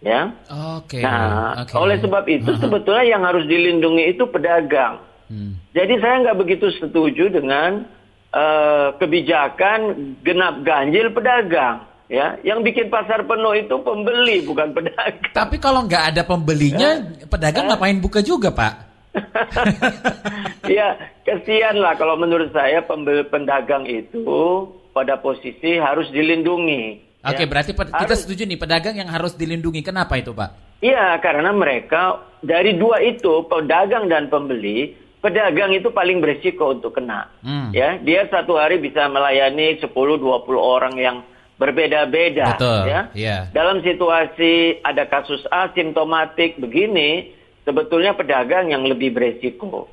[0.04, 0.36] Ya.
[0.78, 1.00] Oke.
[1.02, 1.74] Nah, oke.
[1.80, 5.02] oleh sebab itu sebetulnya yang harus dilindungi itu pedagang.
[5.32, 5.58] Hmm.
[5.74, 7.88] Jadi saya nggak begitu setuju dengan
[8.36, 9.80] eh, kebijakan
[10.22, 11.90] genap ganjil pedagang.
[12.12, 15.34] Ya, yang bikin pasar penuh itu pembeli bukan pedagang.
[15.34, 17.26] Tapi kalau nggak ada pembelinya, Eh?
[17.26, 18.74] pedagang ngapain buka juga, Pak?
[20.78, 27.12] ya, kesian lah kalau menurut saya pembeli pedagang itu pada posisi harus dilindungi.
[27.24, 27.50] Oke, Ya.
[27.50, 29.82] berarti pe- kita Harus- setuju nih pedagang yang harus dilindungi.
[29.82, 30.80] Kenapa itu, Pak?
[30.84, 37.32] Iya, karena mereka dari dua itu, pedagang dan pembeli, pedagang itu paling berisiko untuk kena.
[37.40, 37.72] Hmm.
[37.72, 41.18] Ya, dia satu hari bisa melayani 10-20 orang yang
[41.56, 42.60] berbeda-beda.
[42.60, 43.02] Betul, Ya.
[43.16, 43.38] iya.
[43.56, 47.32] Dalam situasi ada kasus asimptomatik begini,
[47.64, 49.88] sebetulnya pedagang yang lebih berisiko.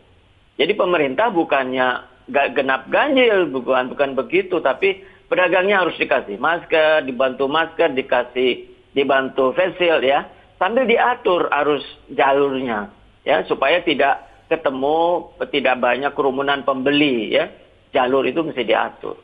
[0.59, 7.47] Jadi pemerintah bukannya gak genap ganjil, bukan bukan begitu, tapi pedagangnya harus dikasih masker, dibantu
[7.47, 10.27] masker, dikasih dibantu face shield ya,
[10.59, 12.91] sambil diatur arus jalurnya
[13.23, 17.47] ya supaya tidak ketemu tidak banyak kerumunan pembeli ya.
[17.91, 19.19] Jalur itu mesti diatur.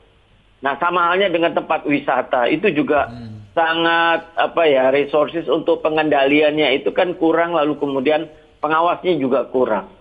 [0.58, 3.06] Nah, sama halnya dengan tempat wisata itu juga
[3.54, 8.26] sangat apa ya resources untuk pengendaliannya itu kan kurang lalu kemudian
[8.58, 9.95] pengawasnya juga kurang.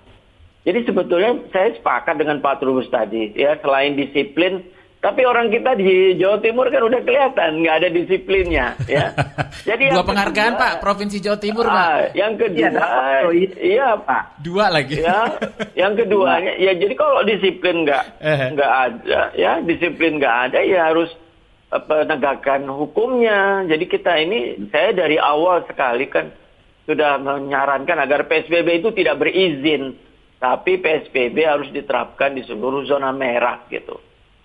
[0.65, 4.65] Jadi sebetulnya saya sepakat dengan Pak Trubus tadi ya selain disiplin
[4.97, 9.13] tapi orang kita di Jawa Timur kan udah kelihatan nggak ada disiplinnya ya.
[9.69, 12.17] Jadi Dua penghargaan, kedua- Pak, Provinsi Jawa Timur, Ah, Pak.
[12.17, 12.81] Yang kedua, Iya,
[13.29, 13.45] iya.
[13.61, 14.23] iya Pak.
[14.41, 14.97] Dua lagi.
[14.97, 15.21] Ya,
[15.77, 18.37] yang keduanya ya jadi kalau disiplin nggak Eh.
[18.51, 21.13] nggak ada ya disiplin nggak ada ya harus
[21.69, 23.39] eh, penegakan hukumnya.
[23.63, 26.33] Jadi kita ini saya dari awal sekali kan
[26.83, 29.93] sudah menyarankan agar PSBB itu tidak berizin,
[30.39, 33.97] tapi PSBB harus diterapkan di seluruh zona merah gitu.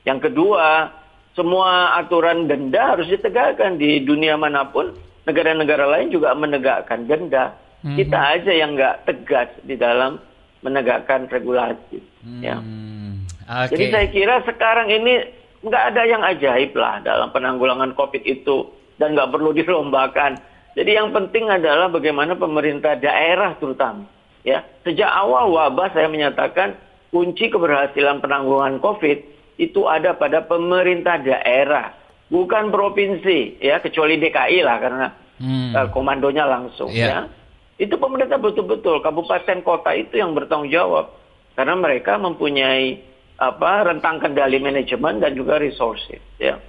[0.06, 0.88] Yang kedua,
[1.34, 4.94] semua aturan denda harus ditegakkan di dunia mana pun.
[5.28, 7.54] Negara-negara lain juga menegakkan denda.
[7.80, 10.20] Kita aja yang nggak tegas di dalam
[10.60, 12.00] menegakkan regulasi.
[12.44, 12.60] Ya.
[12.60, 13.72] Hmm, Oke.
[13.76, 15.24] Jadi saya kira sekarang ini
[15.64, 18.68] nggak ada yang ajaib lah dalam penanggulangan COVID itu
[19.00, 20.36] dan nggak perlu dilombakan.
[20.76, 24.06] Jadi yang penting adalah bagaimana pemerintah daerah terutama.
[24.40, 26.76] Ya, sejak awal wabah saya menyatakan
[27.12, 29.18] kunci keberhasilan penanggulangan COVID
[29.60, 31.92] itu ada pada pemerintah daerah,
[32.32, 35.06] bukan provinsi, ya kecuali DKI lah karena
[35.40, 35.72] Hmm.
[35.76, 36.88] eh, komandonya langsung.
[36.92, 37.04] Iya.
[37.04, 37.18] Ya,
[37.80, 41.16] itu pemerintah betul-betul kabupaten kota itu yang bertanggung jawab
[41.56, 43.00] karena mereka mempunyai
[43.40, 46.20] apa rentang kendali manajemen dan juga resources.
[46.36, 46.60] Ya.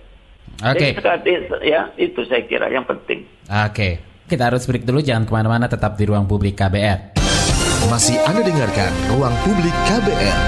[0.64, 0.96] Oke.
[0.96, 3.28] Sekali- ya itu saya kira yang penting.
[3.48, 4.00] Oke.
[4.28, 7.21] Kita harus break dulu, jangan ke mana-mana, tetap di ruang publik KBR.
[7.90, 10.40] Masih Anda dengarkan Ruang Publik KBR.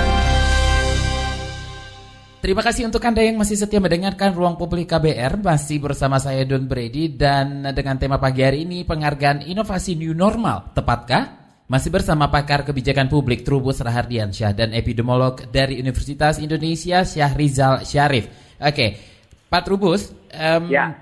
[2.44, 6.68] Terima kasih untuk Anda yang masih setia mendengarkan Ruang Publik KBR Masih bersama saya Don
[6.68, 11.24] Brady Dan dengan tema pagi hari ini Penghargaan Inovasi New Normal Tepatkah?
[11.72, 18.28] Masih bersama pakar kebijakan publik Trubus Rahardiansyah Dan epidemiolog dari Universitas Indonesia Syahrizal Syarif
[18.60, 19.00] Oke,
[19.48, 21.00] Pak Trubus em, Ya.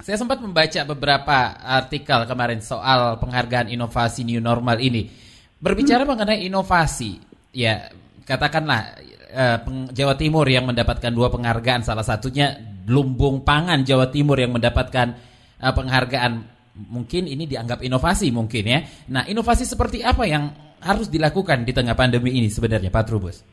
[0.00, 5.12] Saya sempat membaca beberapa artikel kemarin soal penghargaan inovasi new normal ini.
[5.60, 7.20] Berbicara mengenai inovasi,
[7.52, 7.92] ya
[8.24, 8.96] katakanlah
[9.28, 9.58] eh,
[9.92, 12.56] Jawa Timur yang mendapatkan dua penghargaan, salah satunya
[12.88, 15.12] Lumbung Pangan Jawa Timur yang mendapatkan
[15.60, 16.60] eh, penghargaan.
[16.80, 18.80] Mungkin ini dianggap inovasi mungkin ya.
[19.12, 20.48] Nah, inovasi seperti apa yang
[20.80, 23.44] harus dilakukan di tengah pandemi ini sebenarnya Pak Trubus?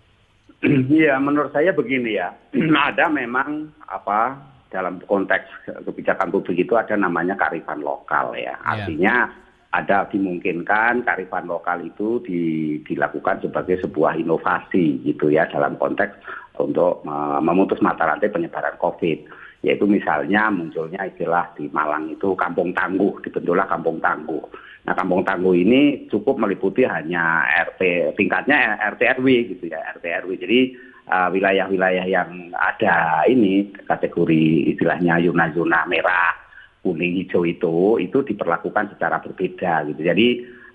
[0.64, 2.32] Iya, menurut saya begini ya.
[2.88, 4.40] ada memang apa
[4.72, 8.56] dalam konteks kebijakan publik itu ada namanya karifan lokal ya.
[8.64, 9.28] Artinya
[9.76, 12.42] ada dimungkinkan karifan lokal itu di,
[12.88, 16.16] dilakukan sebagai sebuah inovasi gitu ya dalam konteks
[16.58, 19.28] untuk uh, memutus mata rantai penyebaran COVID.
[19.66, 24.44] Yaitu misalnya munculnya istilah di Malang itu kampung tangguh, dibentuklah kampung tangguh.
[24.88, 30.32] Nah, kampung tangguh ini cukup meliputi hanya RT tingkatnya RT RW gitu ya, RT RW.
[30.40, 30.60] Jadi
[31.12, 36.32] uh, wilayah-wilayah yang ada ini kategori istilahnya zona-zona merah,
[36.88, 40.00] kuning, hijau itu itu diperlakukan secara berbeda gitu.
[40.08, 40.28] Jadi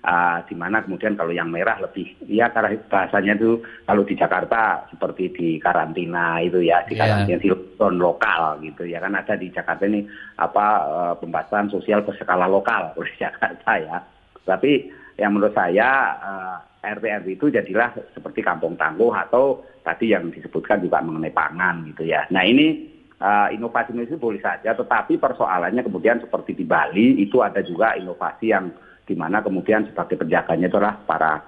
[0.05, 4.85] uh, di mana kemudian kalau yang merah lebih ya karena bahasanya itu kalau di Jakarta
[4.91, 7.01] seperti di karantina itu ya di Iya.
[7.01, 10.05] karantina di lockdown lokal gitu ya kan ada di Jakarta ini
[10.37, 13.97] apa uh, pembatasan sosial berskala lokal di Jakarta ya.
[14.43, 20.27] Tapi yang menurut saya uh, RT RW itu jadilah seperti kampung tangguh atau tadi yang
[20.35, 22.27] disebutkan juga mengenai pangan gitu ya.
[22.27, 22.92] Nah ini
[23.23, 28.51] uh, inovasi itu boleh saja, tetapi persoalannya kemudian seperti di Bali itu ada juga inovasi
[28.51, 28.67] yang
[29.07, 31.39] di mana kemudian sebagai penjaganya itu adalah para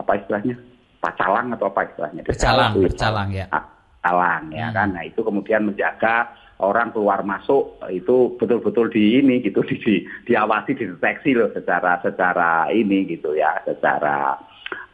[0.00, 0.56] apa istilahnya?
[0.96, 2.24] Pacalang atau apa istilahnya?
[2.24, 3.46] Pecalang pecalang ya.
[3.52, 4.76] Pecalang ya hmm.
[4.76, 6.30] kan nah itu kemudian menjaga
[6.62, 9.94] orang keluar masuk itu betul-betul di ini gitu di, di
[10.30, 14.38] diawasi dideteksi loh secara secara ini gitu ya secara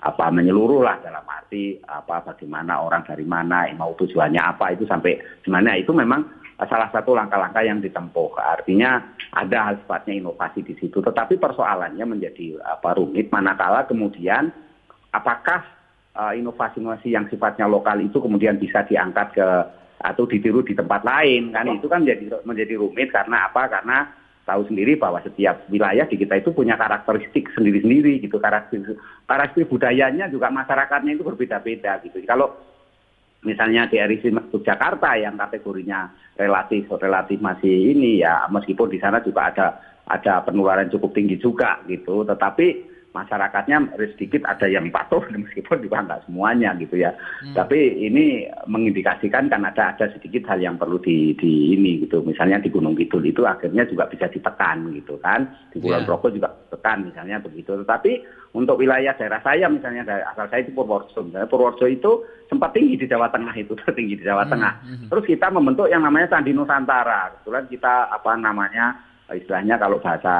[0.03, 5.17] apa menyeluruh lah dalam arti apa bagaimana orang dari mana mau tujuannya apa itu sampai
[5.47, 5.79] gimana.
[5.79, 6.27] Itu memang
[6.67, 8.39] salah satu langkah-langkah yang ditempuh.
[8.39, 8.99] Artinya
[9.33, 10.99] ada hal sifatnya inovasi di situ.
[11.01, 13.31] Tetapi persoalannya menjadi apa rumit.
[13.31, 14.51] Manakala kemudian
[15.15, 15.65] apakah
[16.19, 19.49] uh, inovasi-inovasi yang sifatnya lokal itu kemudian bisa diangkat ke
[20.03, 21.55] atau ditiru di tempat lain?
[21.55, 23.71] Kan itu kan menjadi menjadi rumit karena apa?
[23.71, 28.43] Karena tahu sendiri bahwa setiap wilayah di kita itu punya karakteristik sendiri-sendiri gitu.
[28.43, 32.19] Karakteristik karakteristik budayanya juga masyarakatnya itu berbeda-beda gitu.
[32.27, 32.53] Kalau
[33.43, 34.31] misalnya di RIC
[34.63, 39.67] Jakarta yang kategorinya relatif relatif masih ini ya meskipun di sana juga ada
[40.07, 42.27] ada penularan cukup tinggi juga gitu.
[42.27, 47.13] Tetapi masyarakatnya sedikit ada yang patuh meskipun juga nggak semuanya gitu ya.
[47.45, 47.55] Hmm.
[47.55, 52.25] Tapi ini mengindikasikan kan ada ada sedikit hal yang perlu di, di ini gitu.
[52.25, 55.47] Misalnya di Gunung Kidul itu akhirnya juga bisa ditekan gitu kan.
[55.71, 56.09] Di Pulau yeah.
[56.09, 57.77] Progo juga tekan misalnya begitu.
[57.85, 58.13] Tetapi
[58.57, 61.25] untuk wilayah daerah saya misalnya asal saya itu Purworejo.
[61.25, 64.53] Misalnya Purworejo itu sempat tinggi di Jawa Tengah itu tertinggi di Jawa hmm.
[64.53, 64.75] Tengah.
[64.85, 65.09] Hmm.
[65.13, 67.33] Terus kita membentuk yang namanya Candi Nusantara.
[67.37, 70.35] Kebetulan kita apa namanya istilahnya kalau bahasa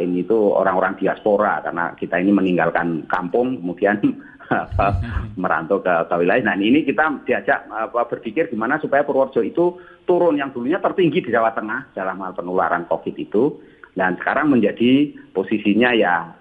[0.00, 3.98] ini itu orang-orang diaspora karena kita ini meninggalkan kampung kemudian
[5.40, 6.44] merantau ke, ke wilayah.
[6.52, 11.30] Nah ini kita diajak apa, berpikir gimana supaya Purworejo itu turun yang dulunya tertinggi di
[11.32, 13.56] Jawa Tengah dalam hal penularan COVID itu
[13.96, 16.34] dan sekarang menjadi posisinya ya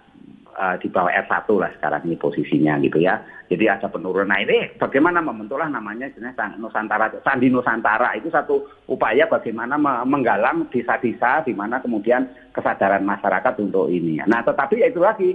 [0.57, 3.21] uh, di bawah R1 lah sekarang ini posisinya gitu ya.
[3.49, 4.33] Jadi ada penurunan.
[4.33, 11.45] Nah ini bagaimana membentuklah namanya jenis Nusantara, Sandi Nusantara itu satu upaya bagaimana menggalang desa-desa
[11.45, 14.21] di mana kemudian kesadaran masyarakat untuk ini.
[14.25, 15.29] Nah tetapi ya itu lagi,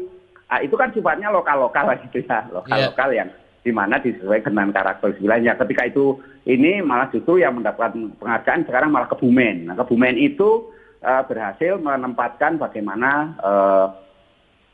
[0.50, 3.18] uh, itu kan sifatnya lokal-lokal gitu ya, lokal-lokal yeah.
[3.22, 3.30] yang
[3.62, 5.58] di mana disesuaikan dengan karakter wilayahnya.
[5.60, 6.16] Ketika itu
[6.48, 9.68] ini malah justru yang mendapatkan penghargaan sekarang malah Kebumen.
[9.68, 10.72] Nah Kebumen itu
[11.04, 13.86] uh, berhasil menempatkan bagaimana uh,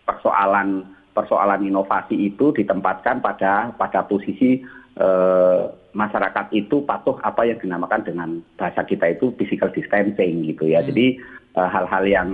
[0.05, 4.61] persoalan persoalan inovasi itu ditempatkan pada pada posisi
[4.99, 5.63] eh,
[5.95, 10.83] masyarakat itu patuh apa yang dinamakan dengan bahasa kita itu physical distancing gitu ya.
[10.83, 10.91] Hmm.
[10.91, 11.07] Jadi
[11.55, 12.29] eh, hal-hal yang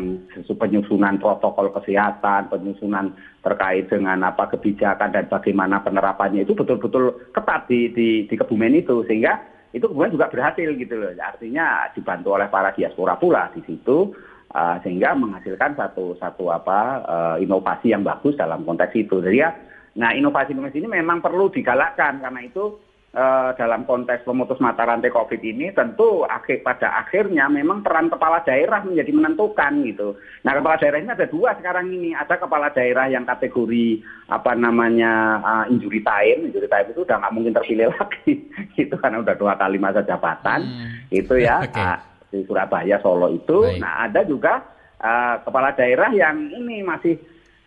[0.49, 3.13] penyusunan protokol kesehatan, penyusunan
[3.45, 9.05] terkait dengan apa kebijakan dan bagaimana penerapannya itu betul-betul ketat di, di di Kebumen itu
[9.05, 11.15] sehingga itu kemudian juga berhasil gitu loh.
[11.15, 14.11] Artinya dibantu oleh para diaspora pula di situ
[14.55, 19.23] uh, sehingga menghasilkan satu satu apa uh, inovasi yang bagus dalam konteks itu.
[19.23, 19.51] Jadi ya,
[19.99, 22.79] nah inovasi-inovasi ini memang perlu digalakkan karena itu
[23.15, 28.43] uh, dalam konteks pemutus mata rantai COVID ini tentu akhir pada akhirnya memang peran kepala
[28.43, 30.19] daerah menjadi menentukan gitu.
[30.47, 32.11] Nah kepala daerah ini ada dua sekarang ini.
[32.15, 37.35] Ada kepala daerah yang kategori apa namanya uh, injury time, injury time itu udah nggak
[37.35, 38.33] mungkin terpilih lagi,
[38.75, 41.15] gitu karena udah dua kali masa jabatan, hmm.
[41.15, 41.63] itu ya.
[41.71, 41.87] Okay.
[41.87, 43.67] Uh, di Surabaya, Solo itu.
[43.67, 43.83] Baik.
[43.83, 44.63] Nah, ada juga
[45.03, 47.19] uh, kepala daerah yang ini masih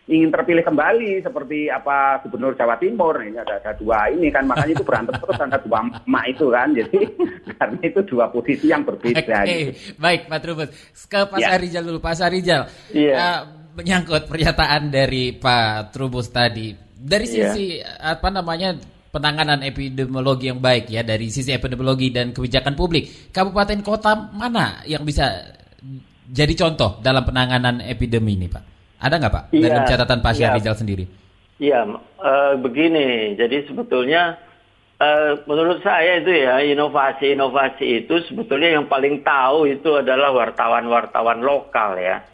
[0.04, 4.76] ingin terpilih kembali seperti apa gubernur Jawa Timur ini ada, ada dua ini kan makanya
[4.76, 6.98] itu berantem terus ada dua emak itu kan jadi
[7.56, 9.48] karena itu dua posisi yang berbeda.
[9.48, 9.72] Okay.
[9.72, 9.96] Gitu.
[9.96, 10.68] Baik Pak Trubus
[11.08, 11.56] ke Pak ya.
[11.56, 13.16] Sarijal dulu Pak Sarijal yeah.
[13.16, 13.40] uh,
[13.72, 17.52] menyangkut pernyataan dari Pak Trubus tadi dari iya.
[17.56, 18.12] sisi yeah.
[18.12, 18.76] apa namanya
[19.14, 23.30] penanganan epidemiologi yang baik ya dari sisi epidemiologi dan kebijakan publik.
[23.30, 25.54] Kabupaten kota mana yang bisa
[26.26, 28.62] jadi contoh dalam penanganan epidemi ini, Pak?
[28.98, 29.44] Ada nggak, Pak?
[29.54, 30.80] Iya, dalam catatan Pak Syahrizal iya.
[30.80, 31.04] sendiri.
[31.62, 31.80] Iya,
[32.18, 33.38] uh, begini.
[33.38, 34.34] Jadi sebetulnya
[34.98, 42.00] uh, menurut saya itu ya inovasi-inovasi itu sebetulnya yang paling tahu itu adalah wartawan-wartawan lokal
[42.00, 42.24] ya.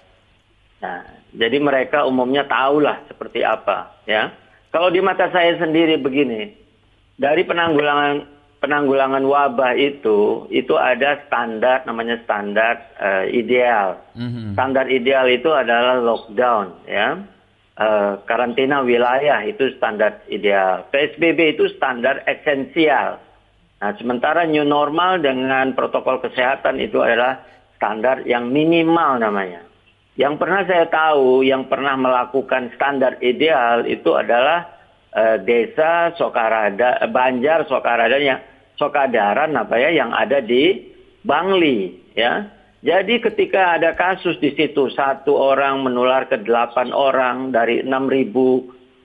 [0.80, 1.04] Nah,
[1.36, 4.32] jadi mereka umumnya tahulah seperti apa ya.
[4.70, 6.54] Kalau di mata saya sendiri begini,
[7.20, 8.24] dari penanggulangan
[8.64, 14.00] penanggulangan wabah itu itu ada standar namanya standar uh, ideal.
[14.16, 14.56] Mm-hmm.
[14.56, 17.20] Standar ideal itu adalah lockdown ya.
[17.80, 20.88] Uh, karantina wilayah itu standar ideal.
[20.92, 23.20] PSBB itu standar esensial.
[23.80, 27.40] Nah, sementara new normal dengan protokol kesehatan itu adalah
[27.80, 29.64] standar yang minimal namanya.
[30.20, 34.79] Yang pernah saya tahu, yang pernah melakukan standar ideal itu adalah
[35.14, 38.40] uh, desa Sokarada, Banjar Sokarada yang
[38.80, 40.88] Sokadaran apa ya yang ada di
[41.20, 42.48] Bangli ya.
[42.80, 49.04] Jadi ketika ada kasus di situ satu orang menular ke delapan orang dari 6.200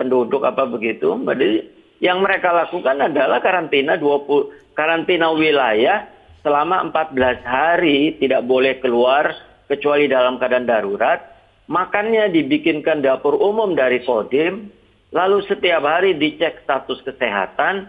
[0.00, 1.60] penduduk apa begitu, jadi
[2.00, 6.08] yang mereka lakukan adalah karantina 20 karantina wilayah
[6.40, 9.28] selama 14 hari tidak boleh keluar
[9.68, 11.36] kecuali dalam keadaan darurat
[11.66, 14.70] makannya dibikinkan dapur umum dari Kodim,
[15.16, 17.88] lalu setiap hari dicek status kesehatan,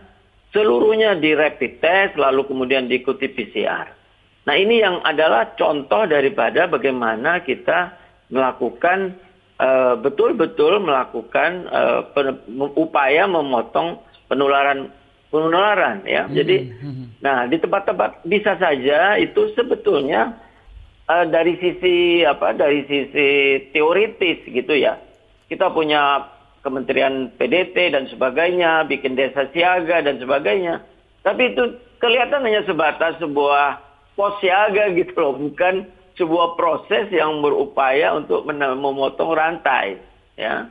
[0.55, 3.91] seluruhnya di rapid test, lalu kemudian diikuti PCR.
[4.47, 7.99] Nah ini yang adalah contoh daripada bagaimana kita
[8.31, 9.19] melakukan
[9.59, 12.01] eh, betul-betul uh, melakukan uh,
[12.79, 13.99] upaya memotong
[14.31, 14.87] penularan
[15.27, 16.31] penularan ya.
[16.31, 17.07] Hmm, Jadi, hmm, hmm.
[17.19, 20.39] nah di tempat-tempat bisa saja itu sebetulnya
[21.11, 22.55] uh, dari sisi apa?
[22.55, 23.27] Dari sisi
[23.75, 24.95] teoritis gitu ya.
[25.51, 26.23] Kita punya
[26.67, 30.83] Kementerian PDT dan sebagainya, bikin desa siaga dan sebagainya.
[31.23, 33.79] Tapi itu kelihatan hanya sebatas sebuah
[34.19, 35.87] pos siaga gitu loh, bukan
[36.19, 39.95] sebuah proses yang berupaya untuk memotong rantai,
[40.35, 40.67] ya.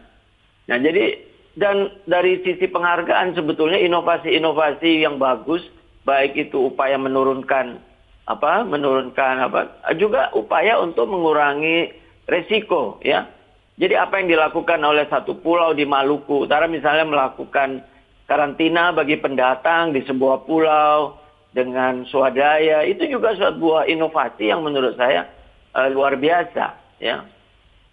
[0.67, 1.23] Nah, jadi
[1.57, 5.65] dan dari sisi penghargaan sebetulnya inovasi-inovasi yang bagus,
[6.05, 7.81] baik itu upaya menurunkan
[8.27, 9.61] apa, menurunkan apa,
[9.97, 11.95] juga upaya untuk mengurangi
[12.27, 13.31] resiko, ya.
[13.77, 17.85] Jadi apa yang dilakukan oleh satu pulau di Maluku Utara misalnya melakukan
[18.25, 21.21] karantina bagi pendatang di sebuah pulau,
[21.57, 25.25] dengan swadaya itu juga sebuah inovasi yang menurut saya
[25.73, 27.25] uh, luar biasa ya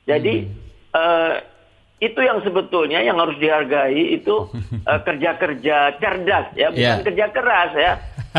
[0.04, 0.52] jadi hmm.
[0.92, 1.34] uh,
[2.04, 4.52] itu yang sebetulnya yang harus dihargai itu
[4.84, 7.08] uh, kerja-kerja cerdas ya bukan yeah.
[7.08, 7.92] kerja keras ya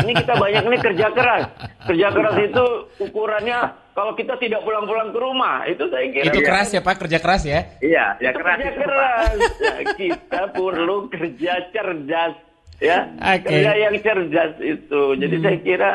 [0.05, 1.43] ini kita banyak ini kerja keras
[1.89, 2.65] kerja keras itu
[3.01, 6.99] ukurannya kalau kita tidak pulang-pulang ke rumah itu saya kira itu keras ya pak?
[6.99, 7.59] Kerja keras ya?
[7.79, 9.37] Iya ya keras kerja keras.
[9.65, 12.35] Ya, kita perlu kerja cerdas
[12.83, 13.07] ya.
[13.15, 13.63] Okay.
[13.63, 15.01] kerja yang cerdas itu.
[15.15, 15.43] Jadi hmm.
[15.47, 15.91] saya kira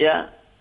[0.00, 0.14] ya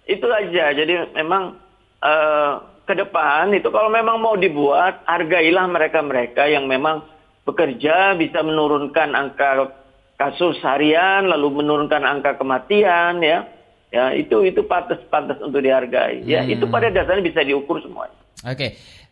[0.03, 0.65] itu aja.
[0.75, 1.55] Jadi memang
[2.03, 7.07] uh, ke depan itu kalau memang mau dibuat hargailah mereka-mereka yang memang
[7.47, 9.71] bekerja bisa menurunkan angka
[10.19, 13.47] kasus harian lalu menurunkan angka kematian ya
[13.91, 16.55] ya itu itu pantas-pantas untuk dihargai ya hmm.
[16.57, 18.71] itu pada dasarnya bisa diukur semua oke okay.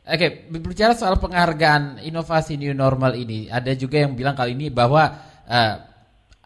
[0.09, 4.73] Oke, okay, berbicara soal penghargaan inovasi new normal ini, ada juga yang bilang kali ini
[4.73, 5.05] bahwa
[5.45, 5.75] uh,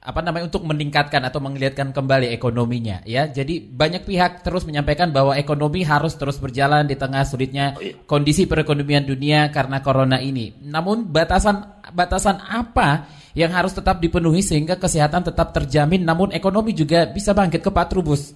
[0.03, 3.31] apa namanya untuk meningkatkan atau menggeliatkan kembali ekonominya ya.
[3.31, 7.95] Jadi banyak pihak terus menyampaikan bahwa ekonomi harus terus berjalan di tengah sulitnya oh, iya.
[8.03, 10.59] kondisi perekonomian dunia karena corona ini.
[10.59, 17.09] Namun batasan batasan apa yang harus tetap dipenuhi sehingga kesehatan tetap terjamin namun ekonomi juga
[17.09, 18.33] bisa bangkit ke Pak Trubus?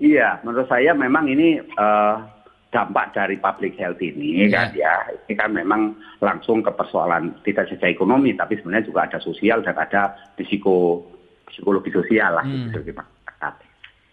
[0.00, 4.50] Iya, menurut saya memang ini uh dampak dari public health ini yeah.
[4.54, 4.94] kan ya
[5.26, 5.90] ini kan memang
[6.22, 11.02] langsung ke persoalan tidak saja ekonomi tapi sebenarnya juga ada sosial dan ada psiko
[11.50, 12.70] psikologi sosial lah hmm.
[12.78, 13.54] gitu, masyarakat.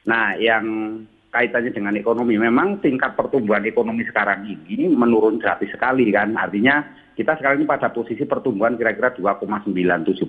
[0.09, 0.65] Nah yang
[1.29, 6.81] kaitannya dengan ekonomi memang tingkat pertumbuhan ekonomi sekarang ini menurun drastis sekali kan artinya
[7.17, 9.73] kita sekarang ini pada posisi pertumbuhan kira-kira 2,97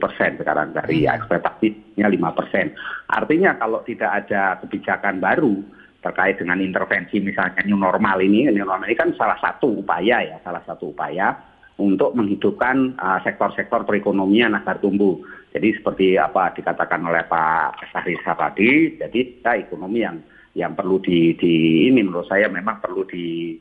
[0.01, 1.13] persen sekarang dari hmm.
[1.21, 2.73] ekspektasinya 5 persen.
[3.13, 5.61] Artinya kalau tidak ada kebijakan baru
[6.01, 10.41] terkait dengan intervensi misalnya new normal ini, new normal ini kan salah satu upaya ya,
[10.41, 11.37] salah satu upaya
[11.77, 15.21] untuk menghidupkan uh, sektor-sektor perekonomian agar tumbuh.
[15.53, 20.17] Jadi seperti apa dikatakan oleh Pak Sahri tadi, jadi kita ekonomi yang
[20.57, 23.55] yang perlu di, di ini menurut saya memang perlu di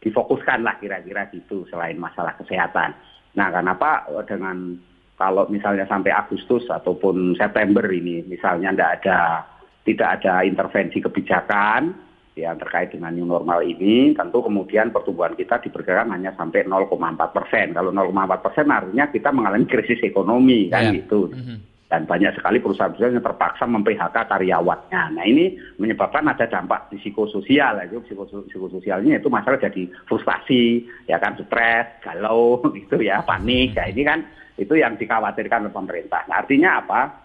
[0.00, 2.96] difokuskan lah kira-kira gitu selain masalah kesehatan.
[3.36, 4.74] Nah, kenapa dengan
[5.20, 9.18] kalau misalnya sampai Agustus ataupun September ini misalnya tidak ada
[9.84, 11.92] tidak ada intervensi kebijakan
[12.38, 17.76] yang terkait dengan new normal ini, tentu kemudian pertumbuhan kita diperkirakan hanya sampai 0,4 persen.
[17.76, 20.96] Kalau 0,4 persen artinya kita mengalami krisis ekonomi kan yeah.
[20.96, 21.28] gitu.
[21.28, 21.58] Mm -hmm.
[21.90, 25.02] Dan banyak sekali perusahaan-perusahaan yang terpaksa mem-PHK karyawannya.
[25.18, 27.82] Nah ini menyebabkan ada dampak psikososial.
[27.82, 28.06] Itu
[28.46, 33.74] psikososialnya itu masalah jadi frustasi, ya kan stres, galau gitu ya, panik.
[33.74, 34.22] Ya ini kan
[34.54, 36.22] itu yang dikhawatirkan oleh pemerintah.
[36.30, 37.20] Nah, artinya apa?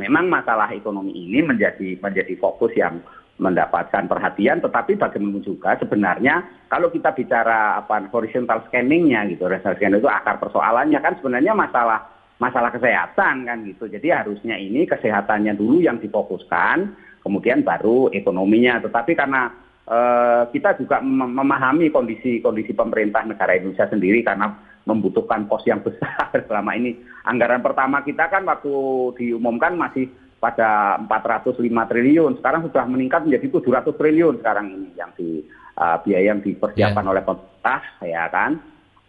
[0.00, 3.04] memang masalah ekonomi ini menjadi menjadi fokus yang
[3.40, 10.00] mendapatkan perhatian, tetapi bagaimana juga sebenarnya kalau kita bicara apa horizontal scanningnya gitu, horizontal scanning
[10.00, 12.04] itu akar persoalannya kan sebenarnya masalah
[12.40, 13.86] masalah kesehatan kan gitu.
[13.86, 18.80] Jadi harusnya ini kesehatannya dulu yang difokuskan, kemudian baru ekonominya.
[18.80, 19.52] Tetapi karena
[19.84, 24.56] eh, kita juga memahami kondisi kondisi pemerintah negara Indonesia sendiri karena
[24.88, 26.96] membutuhkan pos yang besar selama ini.
[27.28, 28.72] Anggaran pertama kita kan waktu
[29.20, 30.08] diumumkan masih
[30.40, 35.44] pada 405 triliun, sekarang sudah meningkat menjadi 700 triliun sekarang ini yang di
[35.76, 37.12] uh, biaya yang dipersiapkan yeah.
[37.12, 38.56] oleh pemerintah ya kan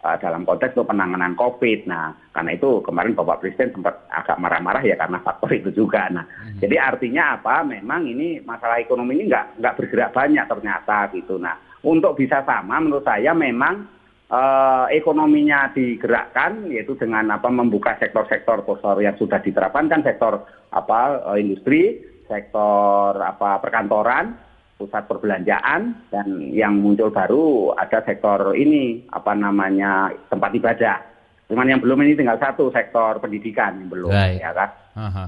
[0.02, 1.86] uh, dalam konteks untuk penanganan COVID.
[1.88, 6.10] Nah, karena itu kemarin Bapak Presiden sempat agak marah-marah ya karena faktor itu juga.
[6.10, 6.58] Nah, hmm.
[6.58, 7.62] jadi artinya apa?
[7.62, 11.38] Memang ini masalah ekonomi ini nggak nggak bergerak banyak ternyata gitu.
[11.38, 11.54] Nah,
[11.86, 13.86] untuk bisa sama menurut saya memang
[14.32, 21.20] uh, ekonominya digerakkan yaitu dengan apa membuka sektor-sektor sektor yang sudah diterapkan kan sektor apa
[21.28, 24.34] uh, industri, sektor apa perkantoran,
[24.82, 30.98] pusat perbelanjaan dan yang muncul baru ada sektor ini apa namanya tempat ibadah.
[31.46, 34.42] Cuman yang belum ini tinggal satu sektor pendidikan yang belum Right.
[34.42, 34.70] ya kan.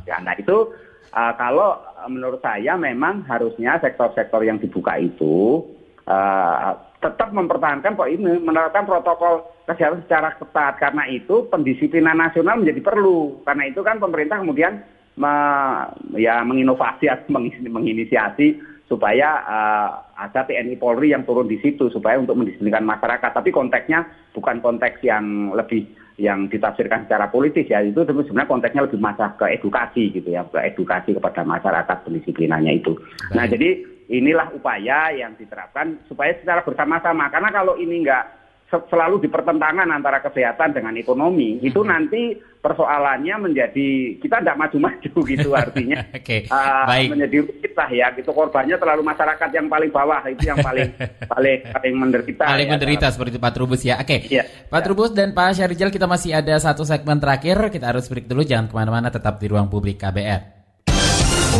[0.02, 0.74] Ya, nah itu
[1.14, 1.78] uh, kalau
[2.10, 5.62] menurut saya memang harusnya sektor-sektor yang dibuka itu
[6.10, 12.80] uh, tetap mempertahankan kok ini menerapkan protokol kesehatan secara ketat karena itu pendisiplinan nasional menjadi
[12.80, 14.80] perlu karena itu kan pemerintah kemudian
[15.20, 15.86] me-
[16.16, 22.36] ya menginovasi atau menginisiasi supaya uh, ada TNI Polri yang turun di situ supaya untuk
[22.36, 23.30] mendisiplinkan masyarakat.
[23.32, 24.04] Tapi konteksnya
[24.36, 25.88] bukan konteks yang lebih
[26.20, 27.80] yang ditafsirkan secara politis ya.
[27.80, 32.92] Itu sebenarnya konteksnya lebih masalah ke edukasi gitu ya ke edukasi kepada masyarakat pendisiplinannya itu.
[33.32, 33.82] Nah jadi
[34.12, 37.32] inilah upaya yang diterapkan supaya secara bersama-sama.
[37.32, 43.88] Karena kalau ini enggak se- selalu dipertentangan antara kesehatan dengan ekonomi itu nanti persoalannya menjadi
[44.18, 47.08] kita tidak maju-maju gitu artinya Oke, uh, baik.
[47.14, 50.90] menjadi rumit lah ya gitu korbannya terlalu masyarakat yang paling bawah itu yang paling
[51.32, 52.72] paling paling menderita Paling ya.
[52.74, 53.94] menderita seperti itu Pak Trubus ya.
[54.00, 54.42] Oke, Iya.
[54.72, 57.70] Pak Trubus dan Pak Syarijal kita masih ada satu segmen terakhir.
[57.70, 60.40] Kita harus break dulu, jangan ke mana-mana, tetap di ruang publik KBR.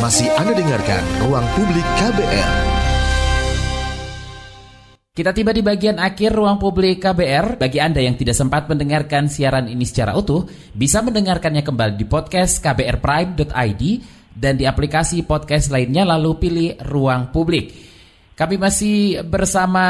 [0.02, 2.73] Masih Anda dengarkan Ruang Publik KBR.
[5.14, 7.62] Kita tiba di bagian akhir ruang publik KBR.
[7.62, 10.42] Bagi Anda yang tidak sempat mendengarkan siaran ini secara utuh,
[10.74, 13.82] bisa mendengarkannya kembali di podcast kbrprime.id
[14.34, 17.70] dan di aplikasi podcast lainnya lalu pilih ruang publik.
[18.34, 19.86] Kami masih bersama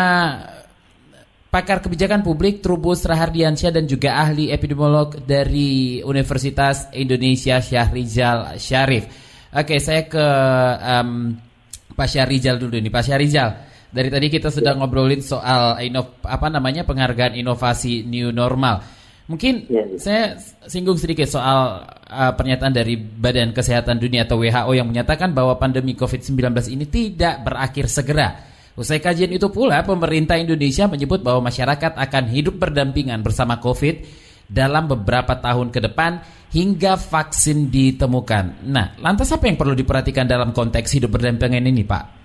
[1.48, 9.08] pakar kebijakan publik Trubus Rahardiansyah dan juga ahli epidemiolog dari Universitas Indonesia Syahrizal Syarif.
[9.56, 10.26] Oke, saya ke
[10.84, 11.32] em,
[11.96, 12.92] Pak Syahrizal dulu nih.
[12.92, 18.82] Pak Syahrizal, dari tadi kita sudah ngobrolin soal inov, apa namanya penghargaan inovasi new normal.
[19.24, 19.96] Mungkin Iya, iya.
[19.96, 20.22] saya
[20.68, 25.96] singgung sedikit soal uh, pernyataan dari Badan Kesehatan Dunia atau WHO yang menyatakan bahwa pandemi
[25.96, 28.36] COVID-19 ini tidak berakhir segera.
[28.74, 34.02] Usai kajian itu pula, pemerintah Indonesia menyebut bahwa masyarakat akan hidup berdampingan bersama COVID
[34.50, 36.20] dalam beberapa tahun ke depan
[36.50, 38.66] hingga vaksin ditemukan.
[38.68, 42.23] Nah, lantas apa yang perlu diperhatikan dalam konteks hidup berdampingan ini, Pak?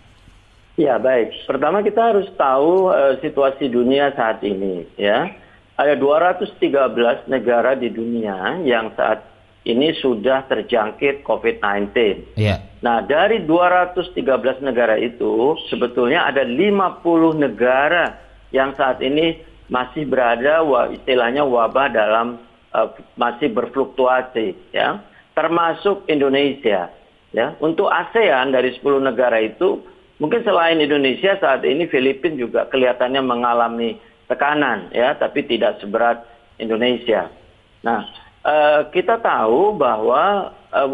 [0.80, 1.44] Ya baik.
[1.44, 5.28] Pertama kita harus tahu eh, situasi dunia saat ini ya.
[5.76, 9.28] Ada 213 negara di dunia yang saat
[9.68, 11.92] ini sudah terjangkit COVID-19.
[12.40, 12.64] Iya.
[12.80, 17.04] Nah, dari 213 negara itu sebetulnya ada 50
[17.36, 18.16] negara
[18.56, 20.64] yang saat ini masih berada
[20.96, 22.40] istilahnya wabah dalam
[22.72, 25.04] eh, masih berfluktuasi ya.
[25.36, 26.88] Termasuk Indonesia
[27.36, 27.48] ya.
[27.60, 33.98] Untuk ASEAN dari 10 negara itu mungkin selain Indonesia saat ini Filipina juga kelihatannya mengalami
[34.30, 36.22] tekanan ya, tapi tidak seberat
[36.62, 37.32] Indonesia.
[37.82, 38.06] Nah,
[38.46, 40.88] eh, kita tahu bahwa eh,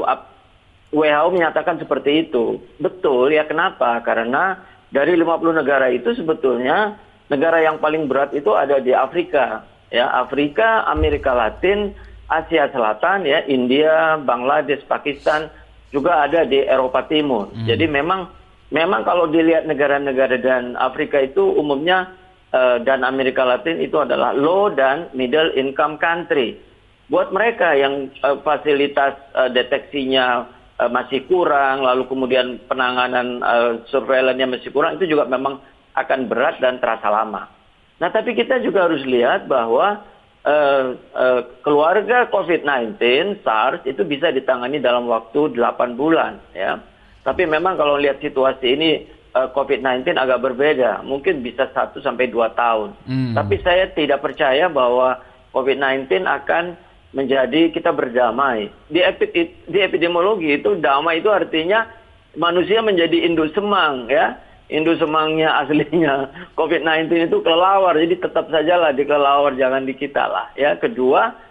[0.96, 2.62] WHO menyatakan seperti itu.
[2.80, 4.00] Betul ya kenapa?
[4.06, 4.64] Karena
[4.94, 6.96] dari 50 negara itu sebetulnya
[7.28, 9.68] negara yang paling berat itu ada di Afrika.
[9.92, 11.94] Ya, Afrika, Amerika Latin,
[12.32, 15.52] Asia Selatan ya, India, Bangladesh, Pakistan
[15.94, 17.54] juga ada di Eropa Timur.
[17.70, 18.28] Jadi memang
[18.74, 22.14] memang kalau dilihat negara-negara dan Afrika itu umumnya
[22.50, 26.58] eh, dan Amerika Latin itu adalah low dan middle income country.
[27.06, 30.50] Buat mereka yang eh, fasilitas eh, deteksinya
[30.82, 35.62] eh, masih kurang, lalu kemudian penanganan eh, surveillance-nya masih kurang, itu juga memang
[35.96, 37.48] akan berat dan terasa lama.
[37.96, 40.04] Nah, tapi kita juga harus lihat bahwa
[40.44, 43.00] eh, eh, keluarga COVID-19
[43.46, 46.82] SARS itu bisa ditangani dalam waktu 8 bulan, ya.
[47.26, 52.54] Tapi memang kalau lihat situasi ini eh, COVID-19 agak berbeda, mungkin bisa 1 sampai 2
[52.54, 52.94] tahun.
[53.10, 53.34] Hmm.
[53.34, 55.20] Tapi saya tidak percaya bahwa
[55.50, 56.78] COVID-19 akan
[57.18, 58.70] menjadi kita berdamai.
[58.92, 61.90] Di, epi- di epidemiologi itu damai itu artinya
[62.38, 64.38] manusia menjadi induk semang ya.
[64.70, 67.98] Induk semangnya aslinya COVID-19 itu kelelawar.
[67.98, 70.78] Jadi tetap sajalah di kelelawar jangan di kita lah ya.
[70.78, 71.42] Kedua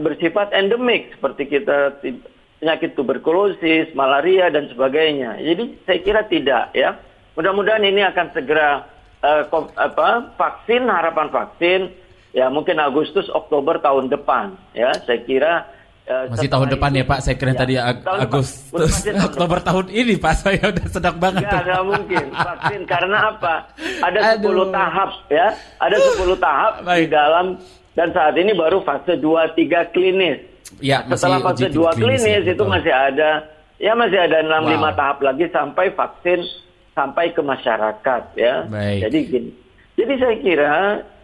[0.00, 2.00] bersifat endemik seperti kita
[2.58, 5.38] penyakit tuberkulosis, malaria dan sebagainya.
[5.38, 6.98] Jadi saya kira tidak ya.
[7.32, 8.82] Mudah-mudahan ini akan segera
[9.18, 11.80] eh, ko- apa vaksin harapan vaksin
[12.30, 15.52] ya mungkin Agustus Oktober tahun depan ya saya kira
[16.04, 18.18] eh, Masih tahun depan itu- ya Pak, saya kira Ya, tadi Ag- tahun.
[18.20, 21.42] Agustus, tahun Oktober tahun ini Pak, saya udah sedang banget.
[21.42, 21.62] Enggak, tuh.
[21.62, 23.54] enggak mungkin vaksin karena apa?
[24.00, 24.66] Ada Aduh.
[24.66, 25.46] 10 tahap ya.
[25.78, 27.06] Ada 10 tahap di Baik.
[27.08, 27.46] dalam
[27.92, 29.22] dan saat ini baru fase 2
[29.54, 30.38] 3 klinis.
[30.78, 32.68] Ya, masih Setelah fase uji 2 klinis klinis, ya, itu betul.
[32.68, 33.30] masih ada
[33.78, 34.92] ya masih ada 6 Wow.
[34.92, 36.40] 5 tahap lagi sampai vaksin
[36.92, 38.54] sampai ke masyarakat ya.
[38.66, 39.00] Baik.
[39.06, 39.50] Jadi gini.
[39.94, 40.74] Jadi saya kira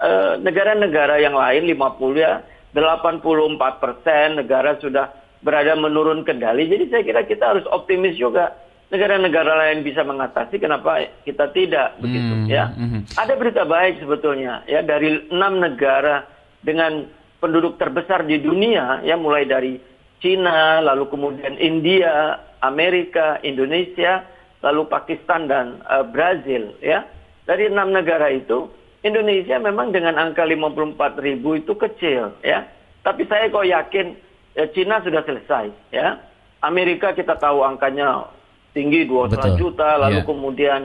[0.01, 1.79] eh, negara-negara yang lain 50
[2.17, 2.43] ya
[2.75, 6.67] 84 persen negara sudah berada menurun kendali.
[6.67, 8.51] Jadi saya kira kita harus optimis juga.
[8.85, 12.71] negara-negara lain bisa mengatasi, kenapa kita tidak begitu Hmm, ya?
[12.71, 13.11] mhm.
[13.17, 16.23] Ada berita baik sebetulnya ya dari enam negara
[16.61, 17.03] dengan
[17.45, 19.77] penduduk terbesar di dunia ya mulai dari
[20.25, 24.25] Cina, lalu kemudian India, Amerika, Indonesia,
[24.65, 27.05] lalu Pakistan dan eh, Brazil ya.
[27.45, 28.73] Dari enam negara itu
[29.05, 32.65] Indonesia memang dengan angka 54 ribu itu kecil ya.
[33.05, 34.17] Tapi saya kok yakin
[34.57, 36.17] ya, Cina sudah selesai ya.
[36.65, 38.33] Amerika kita tahu angkanya
[38.73, 39.53] tinggi 200 Betul.
[39.61, 40.29] juta, lalu Iya.
[40.33, 40.81] kemudian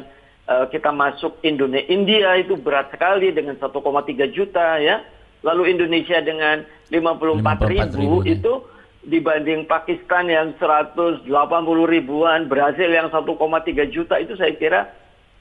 [0.52, 5.00] eh, kita masuk Indonesia, India itu berat sekali dengan 1,3 juta ya.
[5.44, 8.54] Lalu Indonesia dengan 54 54 ribu ribu, itu
[9.08, 11.24] dibanding Pakistan yang 180
[11.88, 13.26] ribuan, Brazil yang 1,3
[13.96, 14.82] juta itu saya kira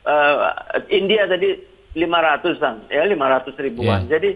[0.06, 0.36] eh,
[0.94, 1.58] India tadi
[1.98, 4.06] 500-an ya 500 ribuan.
[4.06, 4.10] Iya.
[4.18, 4.30] Jadi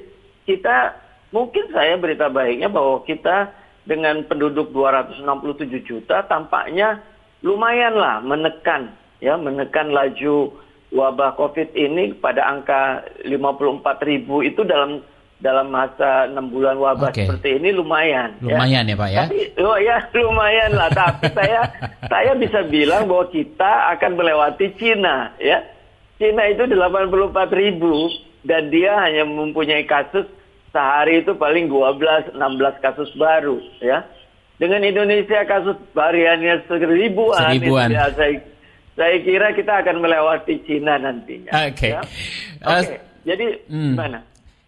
[0.50, 0.98] kita
[1.30, 3.54] mungkin saya berita baiknya bahwa kita
[3.86, 7.02] dengan penduduk 267 juta tampaknya
[7.42, 10.54] lumayan lah menekan ya menekan laju
[10.94, 15.02] wabah Covid ini pada angka 54 ribu itu dalam
[15.42, 17.26] dalam masa enam bulan wabah Oke.
[17.26, 18.30] seperti ini lumayan.
[18.38, 18.54] ya.
[18.54, 19.24] Lumayan ya Pak ya.
[19.26, 20.88] Tapi oh ya lumayan lah.
[20.88, 21.60] Tapi saya
[22.12, 25.58] saya bisa bilang bahwa kita akan melewati Cina ya.
[26.16, 27.10] Cina itu 84
[27.52, 28.06] ribu
[28.46, 30.30] dan dia hanya mempunyai kasus
[30.70, 32.38] sehari itu paling 12 16
[32.78, 34.06] kasus baru ya.
[34.56, 37.50] Dengan Indonesia kasus variannya seribuan.
[37.50, 37.90] Seribuan.
[37.90, 38.38] ya, saya,
[38.94, 41.50] saya kira kita akan melewati Cina nantinya.
[41.66, 41.90] Oke.
[41.90, 42.02] ya.
[42.62, 42.94] Eh, Oke.
[43.22, 43.98] Jadi Hmm.
[43.98, 44.18] gimana?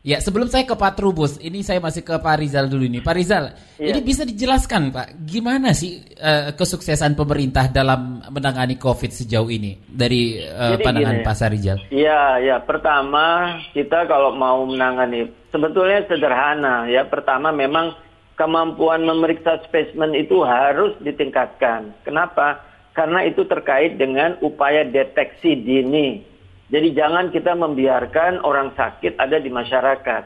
[0.04, 3.00] Ya, sebelum saya ke Pak Trubus, ini saya masih ke Pak Rizal dulu ini.
[3.00, 3.96] Pak Rizal, Iya.
[3.96, 10.44] ini bisa dijelaskan Pak, gimana sih eh, kesuksesan pemerintah dalam menangani COVID sejauh ini dari
[10.44, 11.24] eh, Jadi pandangan gini.
[11.24, 11.78] Pak Sarijal?
[11.88, 12.56] Iya, ya.
[12.60, 17.08] Pertama, kita kalau mau menangani sebetulnya sederhana ya.
[17.08, 17.96] Pertama memang
[18.36, 21.96] kemampuan memeriksa spesimen itu harus ditingkatkan.
[22.04, 22.60] Kenapa?
[22.92, 26.33] Karena itu terkait dengan upaya deteksi dini.
[26.72, 30.22] Jadi jangan kita membiarkan orang sakit ada di masyarakat.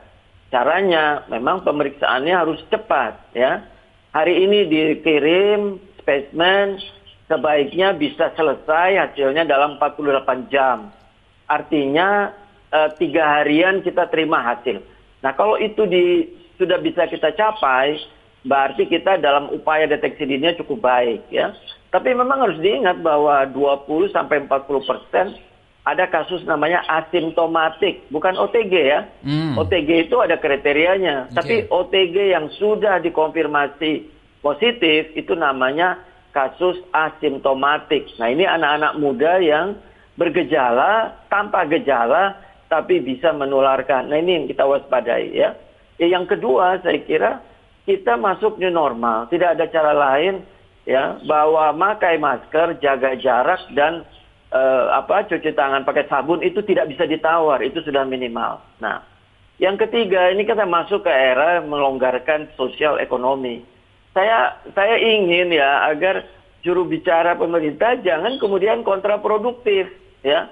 [0.48, 3.66] Caranya memang pemeriksaannya harus cepat ya.
[4.14, 6.80] Hari ini dikirim spesimen
[7.28, 10.88] sebaiknya bisa selesai hasilnya dalam 48 jam.
[11.50, 12.32] Artinya
[12.72, 14.80] eh, tiga harian kita terima hasil.
[15.20, 16.24] Nah kalau itu di,
[16.56, 17.98] sudah bisa kita capai,
[18.46, 21.52] berarti kita dalam upaya deteksi dininya cukup baik ya.
[21.92, 25.26] Tapi memang harus diingat bahwa 20 sampai 40 persen
[25.88, 29.00] ada kasus namanya asimptomatik, bukan OTG ya.
[29.24, 29.56] Hmm.
[29.56, 31.34] OTG itu ada kriterianya, Oke.
[31.34, 34.04] tapi OTG yang sudah dikonfirmasi
[34.44, 36.04] positif itu namanya
[36.36, 38.04] kasus asimptomatik.
[38.20, 39.80] Nah ini anak-anak muda yang
[40.20, 42.36] bergejala, tanpa gejala,
[42.68, 44.12] tapi bisa menularkan.
[44.12, 45.56] Nah ini yang kita waspadai ya.
[45.96, 47.40] ya yang kedua saya kira
[47.88, 50.44] kita masuk new normal, tidak ada cara lain
[50.84, 54.04] ya bahwa memakai masker, jaga jarak dan
[54.52, 58.60] eh, apa cuci tangan pakai sabun itu tidak bisa ditawar, itu sudah minimal.
[58.80, 59.04] Nah,
[59.58, 63.64] yang ketiga ini kita masuk ke era melonggarkan sosial ekonomi.
[64.16, 66.26] Saya saya ingin ya agar
[66.64, 69.90] juru bicara pemerintah jangan kemudian kontraproduktif
[70.24, 70.48] ya.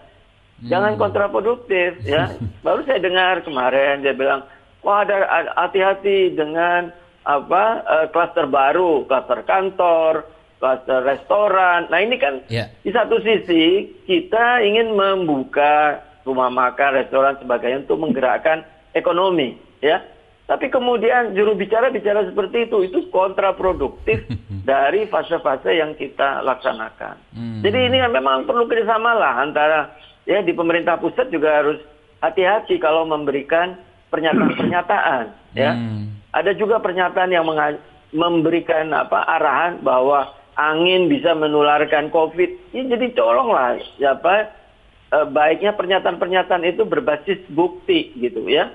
[0.57, 2.33] Jangan kontraproduktif ya.
[2.67, 4.45] Baru saya dengar kemarin dia bilang,
[4.81, 6.91] "Wah, ada hati-hati dengan
[7.27, 7.83] apa
[8.15, 10.36] klaster baru, klaster kantor,
[11.05, 12.73] restoran." Nah, ini kan Ya.
[12.83, 20.03] di satu sisi kita ingin membuka rumah makan, restoran sebagainya untuk menggerakkan ekonomi, ya.
[20.47, 24.23] Tapi kemudian juru bicara bicara seperti itu, itu kontraproduktif
[24.71, 27.19] dari fase-fase yang kita laksanakan.
[27.35, 27.61] Hmm.
[27.67, 29.91] Jadi ini memang perlu kerjasama lah antara
[30.23, 31.79] ya di pemerintah pusat juga harus
[32.23, 33.75] hati-hati kalau memberikan
[34.11, 35.25] pernyataan-pernyataan,
[35.59, 35.75] ya.
[35.75, 36.15] Hmm.
[36.31, 37.47] Ada juga pernyataan yang
[38.15, 42.73] memberikan apa arahan bahwa angin bisa menularkan COVID.
[42.73, 44.51] Ya, jadi tolonglah siapa
[45.13, 48.73] eh, baiknya pernyataan-pernyataan itu berbasis bukti gitu ya.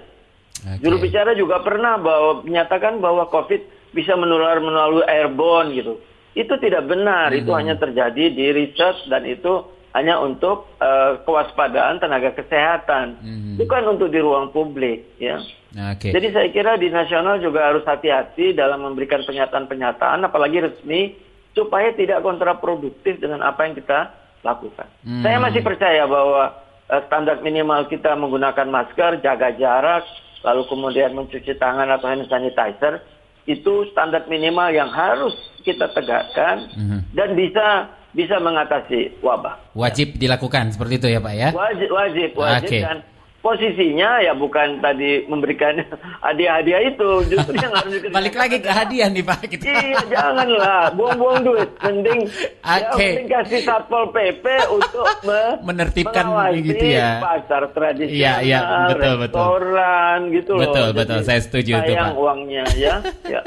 [0.61, 0.85] Oke.
[0.85, 5.97] Juru bicara juga pernah bahwa menyatakan bahwa COVID bisa menular melalui airborne gitu.
[6.31, 7.33] Itu tidak benar.
[7.35, 13.59] Itu hanya terjadi di research dan itu hanya untuk eh, kewaspadaan tenaga kesehatan, Mhm.
[13.59, 15.43] bukan untuk di ruang publik ya.
[15.91, 16.15] Oke.
[16.15, 21.15] Jadi saya kira di nasional juga harus hati-hati dalam memberikan pernyataan-pernyataan, apalagi resmi,
[21.51, 24.87] supaya tidak kontraproduktif dengan apa yang kita lakukan.
[25.03, 25.21] Hmm.
[25.21, 26.43] Saya masih percaya bahwa
[26.91, 30.03] eh, standar minimal kita menggunakan masker, jaga jarak,
[30.43, 33.03] lalu kemudian mencuci tangan atau hand sanitizer,
[33.45, 36.99] itu standar minimal yang harus kita tegakkan Mhm.
[37.13, 37.67] dan bisa
[38.11, 39.71] bisa mengatasi wabah.
[39.71, 41.49] Wajib dilakukan seperti itu ya Pak ya?
[41.55, 42.79] Wajib, wajib, wajib Oke.
[42.83, 42.97] dan
[43.41, 45.81] posisinya ya bukan tadi memberikan
[46.25, 49.63] hadiah-hadiah itu justru yang harus dikerjakan balik lagi ke hadiah nih pak kita.
[49.65, 52.21] iya janganlah buang-buang duit mending
[52.61, 52.85] okay.
[52.85, 56.25] ya, mending kasih satpol pp untuk me menertibkan
[56.61, 58.59] gitu ya pasar tradisional iya, iya,
[58.93, 60.35] betul, restoran betul.
[60.37, 63.41] gitu loh betul betul saya setuju itu pak uangnya ya, ya.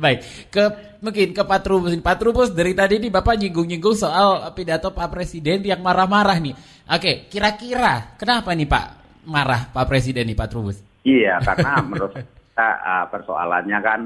[0.00, 0.64] baik ke
[1.04, 5.60] mungkin ke Pak Trubus Pak Trubus dari tadi nih Bapak nyinggung-nyinggung soal pidato Pak Presiden
[5.60, 10.78] yang marah-marah nih Oke, kira-kira kenapa nih Pak marah Pak Presiden nih Pak Trubus?
[11.04, 14.00] Iya, karena menurut kita uh, persoalannya kan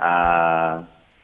[0.00, 0.74] uh,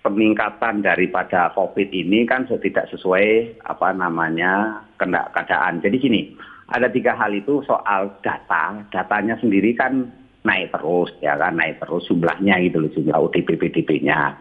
[0.03, 5.83] peningkatan daripada COVID ini kan tidak sesuai apa namanya keadaan.
[5.83, 6.23] Jadi gini,
[6.69, 10.07] ada tiga hal itu soal data, datanya sendiri kan
[10.47, 14.37] naik terus ya kan naik terus jumlahnya gitu loh jumlah ODP PDP-nya.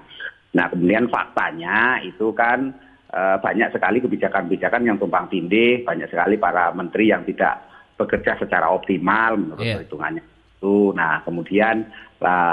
[0.56, 2.72] Nah kemudian faktanya itu kan
[3.12, 7.60] e, banyak sekali kebijakan-kebijakan yang tumpang tindih, banyak sekali para menteri yang tidak
[7.98, 9.76] bekerja secara optimal menurut yeah.
[9.82, 10.24] perhitungannya
[10.58, 10.94] itu.
[10.94, 11.86] Nah, kemudian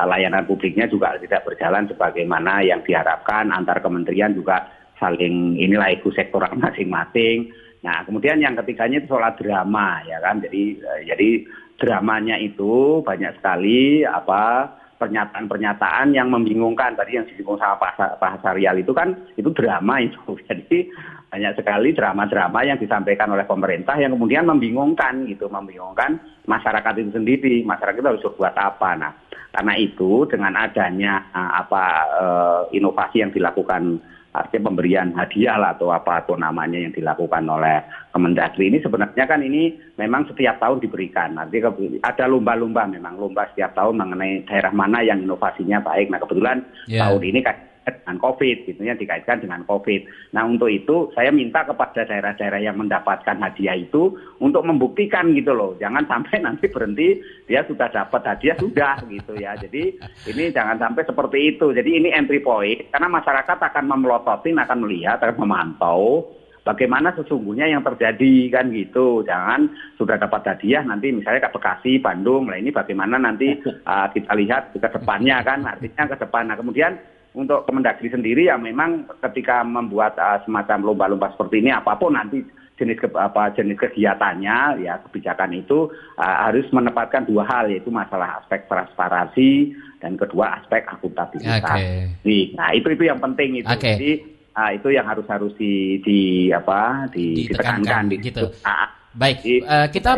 [0.09, 4.69] layanan publiknya juga tidak berjalan sebagaimana yang diharapkan antar kementerian juga
[5.01, 7.53] saling inilah ego sektoral masing-masing.
[7.85, 10.41] Nah, kemudian yang ketiganya itu soal drama ya kan.
[10.41, 11.29] Jadi eh, jadi
[11.77, 18.79] dramanya itu banyak sekali apa pernyataan-pernyataan yang membingungkan tadi yang disinggung sama Pak, Pak Sarial
[18.79, 20.89] itu kan itu drama itu jadi
[21.35, 27.67] banyak sekali drama-drama yang disampaikan oleh pemerintah yang kemudian membingungkan gitu membingungkan masyarakat itu sendiri
[27.67, 29.13] masyarakat itu harus berbuat apa nah
[29.51, 33.99] karena itu dengan adanya eh, apa uh, inovasi yang dilakukan
[34.35, 37.83] artinya pemberian hadiah lah atau apa atau namanya yang dilakukan oleh
[38.15, 41.35] Kemendagri ini sebenarnya kan ini memang setiap tahun diberikan.
[41.35, 41.59] Nanti
[41.99, 46.15] ada lomba-lomba memang lomba setiap tahun mengenai daerah mana yang inovasinya baik.
[46.15, 47.07] Nah kebetulan yeah.
[47.07, 50.33] tahun ini kan dengan COVID, gitu ya, dikaitkan dengan COVID.
[50.33, 55.77] Nah untuk itu saya minta kepada daerah-daerah yang mendapatkan hadiah itu untuk membuktikan gitu loh,
[55.77, 59.53] jangan sampai nanti berhenti dia sudah dapat hadiah sudah gitu ya.
[59.61, 60.01] Jadi
[60.33, 61.71] ini jangan sampai seperti itu.
[61.77, 66.33] Jadi ini entry point karena masyarakat akan memelototin, akan melihat, akan memantau
[66.65, 69.23] bagaimana sesungguhnya yang terjadi kan gitu.
[69.23, 69.71] Jangan
[70.01, 74.73] sudah dapat hadiah nanti misalnya ke Bekasi, Bandung, lah ini bagaimana nanti uh, kita lihat
[74.75, 76.51] ke depannya kan artinya ke depan.
[76.51, 76.97] Nah kemudian
[77.35, 82.41] untuk Kemendagri sendiri ya memang ketika membuat uh, semacam lomba-lomba seperti ini apa pun nanti
[82.75, 88.43] jenis ke, apa jenis kegiatannya ya kebijakan itu uh, harus menempatkan dua hal yaitu masalah
[88.43, 91.63] aspek transparansi dan kedua aspek akuntabilitas.
[91.63, 92.51] Okay.
[92.55, 93.71] Nah itu itu yang penting itu.
[93.71, 93.95] Okay.
[93.99, 94.13] Jadi
[94.55, 98.47] uh, itu yang harus harus di, di apa di, ditekankan, ditekankan gitu.
[98.63, 100.11] Uh, Baik, Jadi, uh, kita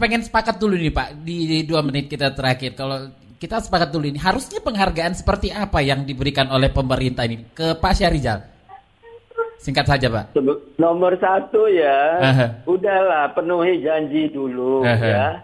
[0.00, 2.72] pengen sepakat dulu nih Pak di, di dua menit kita terakhir.
[2.72, 3.12] Kalau
[3.42, 7.98] kita sepakat dulu ini harusnya penghargaan seperti apa yang diberikan oleh pemerintah ini ke Pak
[7.98, 8.46] Syahrizal?
[9.58, 10.38] Singkat saja Pak.
[10.78, 12.70] Nomor satu ya, uh-huh.
[12.70, 15.02] udahlah penuhi janji dulu uh-huh.
[15.02, 15.42] ya.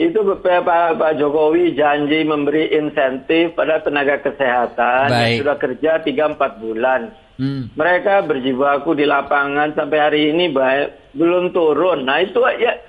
[0.00, 5.20] Itu Pak, Pak Jokowi janji memberi insentif pada tenaga kesehatan Baik.
[5.20, 7.00] yang sudah kerja 3-4 bulan.
[7.36, 7.68] Hmm.
[7.76, 12.08] Mereka berjibaku di lapangan sampai hari ini baik, belum turun.
[12.08, 12.80] Nah itu ya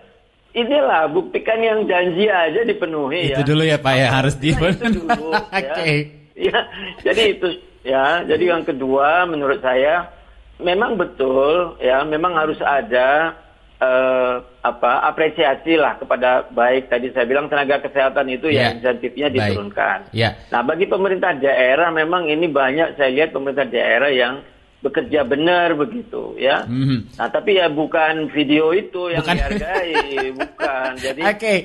[0.57, 3.45] inilah buktikan yang janji aja dipenuhi itu ya.
[3.45, 5.41] dulu ya Pak ya harus di nah, itu dulu ya.
[5.61, 5.95] okay.
[6.33, 6.59] ya.
[7.05, 7.47] Jadi itu
[7.85, 8.05] ya.
[8.25, 10.09] Jadi yang kedua menurut saya
[10.57, 13.37] memang betul ya memang harus ada
[13.77, 18.73] uh, apa apresiasi lah kepada baik tadi saya bilang tenaga kesehatan itu yeah.
[18.73, 20.09] ya insentifnya diturunkan.
[20.11, 20.33] Yeah.
[20.49, 24.41] Nah bagi pemerintah daerah memang ini banyak saya lihat pemerintah daerah yang
[24.87, 26.63] bekerja benar begitu ya.
[26.63, 27.19] Mm-hmm.
[27.19, 29.35] Nah tapi ya bukan video itu yang bukan.
[29.35, 29.95] dihargai,
[30.41, 30.89] bukan.
[30.97, 31.57] Jadi Oke, okay.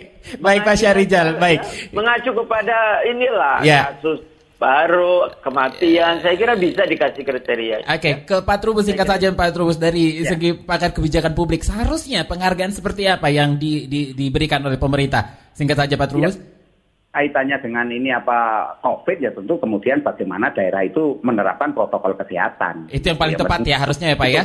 [0.43, 1.61] baik Pak Syarizal, baik.
[1.63, 3.95] Ya, mengacu kepada inilah yeah.
[3.95, 4.21] kasus
[4.63, 7.77] baru kematian saya kira bisa dikasih kriteria.
[7.83, 8.15] Oke, okay.
[8.23, 10.31] ke Pak Trubus singkat saja Pak Trubus dari ya.
[10.35, 15.51] segi pakar kebijakan publik seharusnya penghargaan seperti apa yang di, di, diberikan oleh pemerintah?
[15.51, 16.39] Singkat saja Pak Trubus.
[16.39, 16.52] Ya
[17.13, 22.89] kaitannya dengan ini apa COVID ya tentu kemudian bagaimana daerah itu menerapkan protokol kesehatan.
[22.89, 24.43] Itu yang paling ya, tepat ya harusnya ya Pak ya.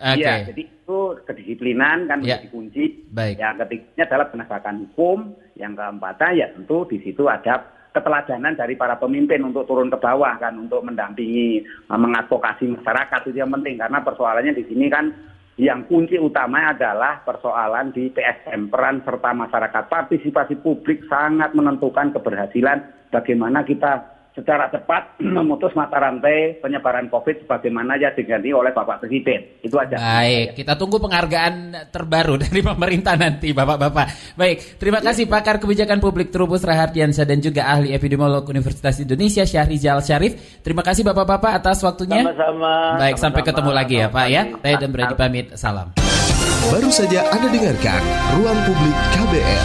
[0.00, 0.24] Okay.
[0.24, 0.98] Ya, jadi itu
[1.28, 2.40] kedisiplinan kan ya.
[2.40, 2.84] menjadi kunci.
[3.14, 3.36] Baik.
[3.38, 5.18] Yang ketiganya adalah penegakan hukum.
[5.54, 7.54] Yang keempatnya ya tentu di situ ada
[7.90, 13.50] keteladanan dari para pemimpin untuk turun ke bawah kan untuk mendampingi mengadvokasi masyarakat itu yang
[13.50, 15.10] penting karena persoalannya di sini kan
[15.58, 19.82] yang kunci utama adalah persoalan di PSM, peran serta masyarakat.
[19.90, 27.98] Partisipasi publik sangat menentukan keberhasilan bagaimana kita secara cepat memutus mata rantai penyebaran COVID sebagaimana
[27.98, 29.62] ya diganti oleh Bapak Presiden.
[29.62, 29.98] Itu aja.
[29.98, 34.36] Baik, kita tunggu penghargaan terbaru dari pemerintah nanti, Bapak-bapak.
[34.38, 40.00] Baik, terima kasih pakar kebijakan publik Trubus Rahardiansyah dan juga ahli epidemiolog Universitas Indonesia Syahrizal
[40.02, 40.62] Syarif.
[40.62, 42.22] Terima kasih Bapak-bapak atas waktunya.
[42.24, 42.96] Sama-sama.
[42.96, 43.22] Baik, sama-sama.
[43.22, 44.42] sampai ketemu lagi ya, Pak ya.
[44.62, 45.46] Saya dan berani pamit.
[45.58, 45.88] Salam.
[46.70, 48.02] Baru saja Anda dengarkan
[48.38, 49.62] Ruang Publik KBR.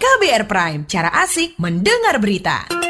[0.00, 2.89] KBR Prime, cara asik mendengar berita.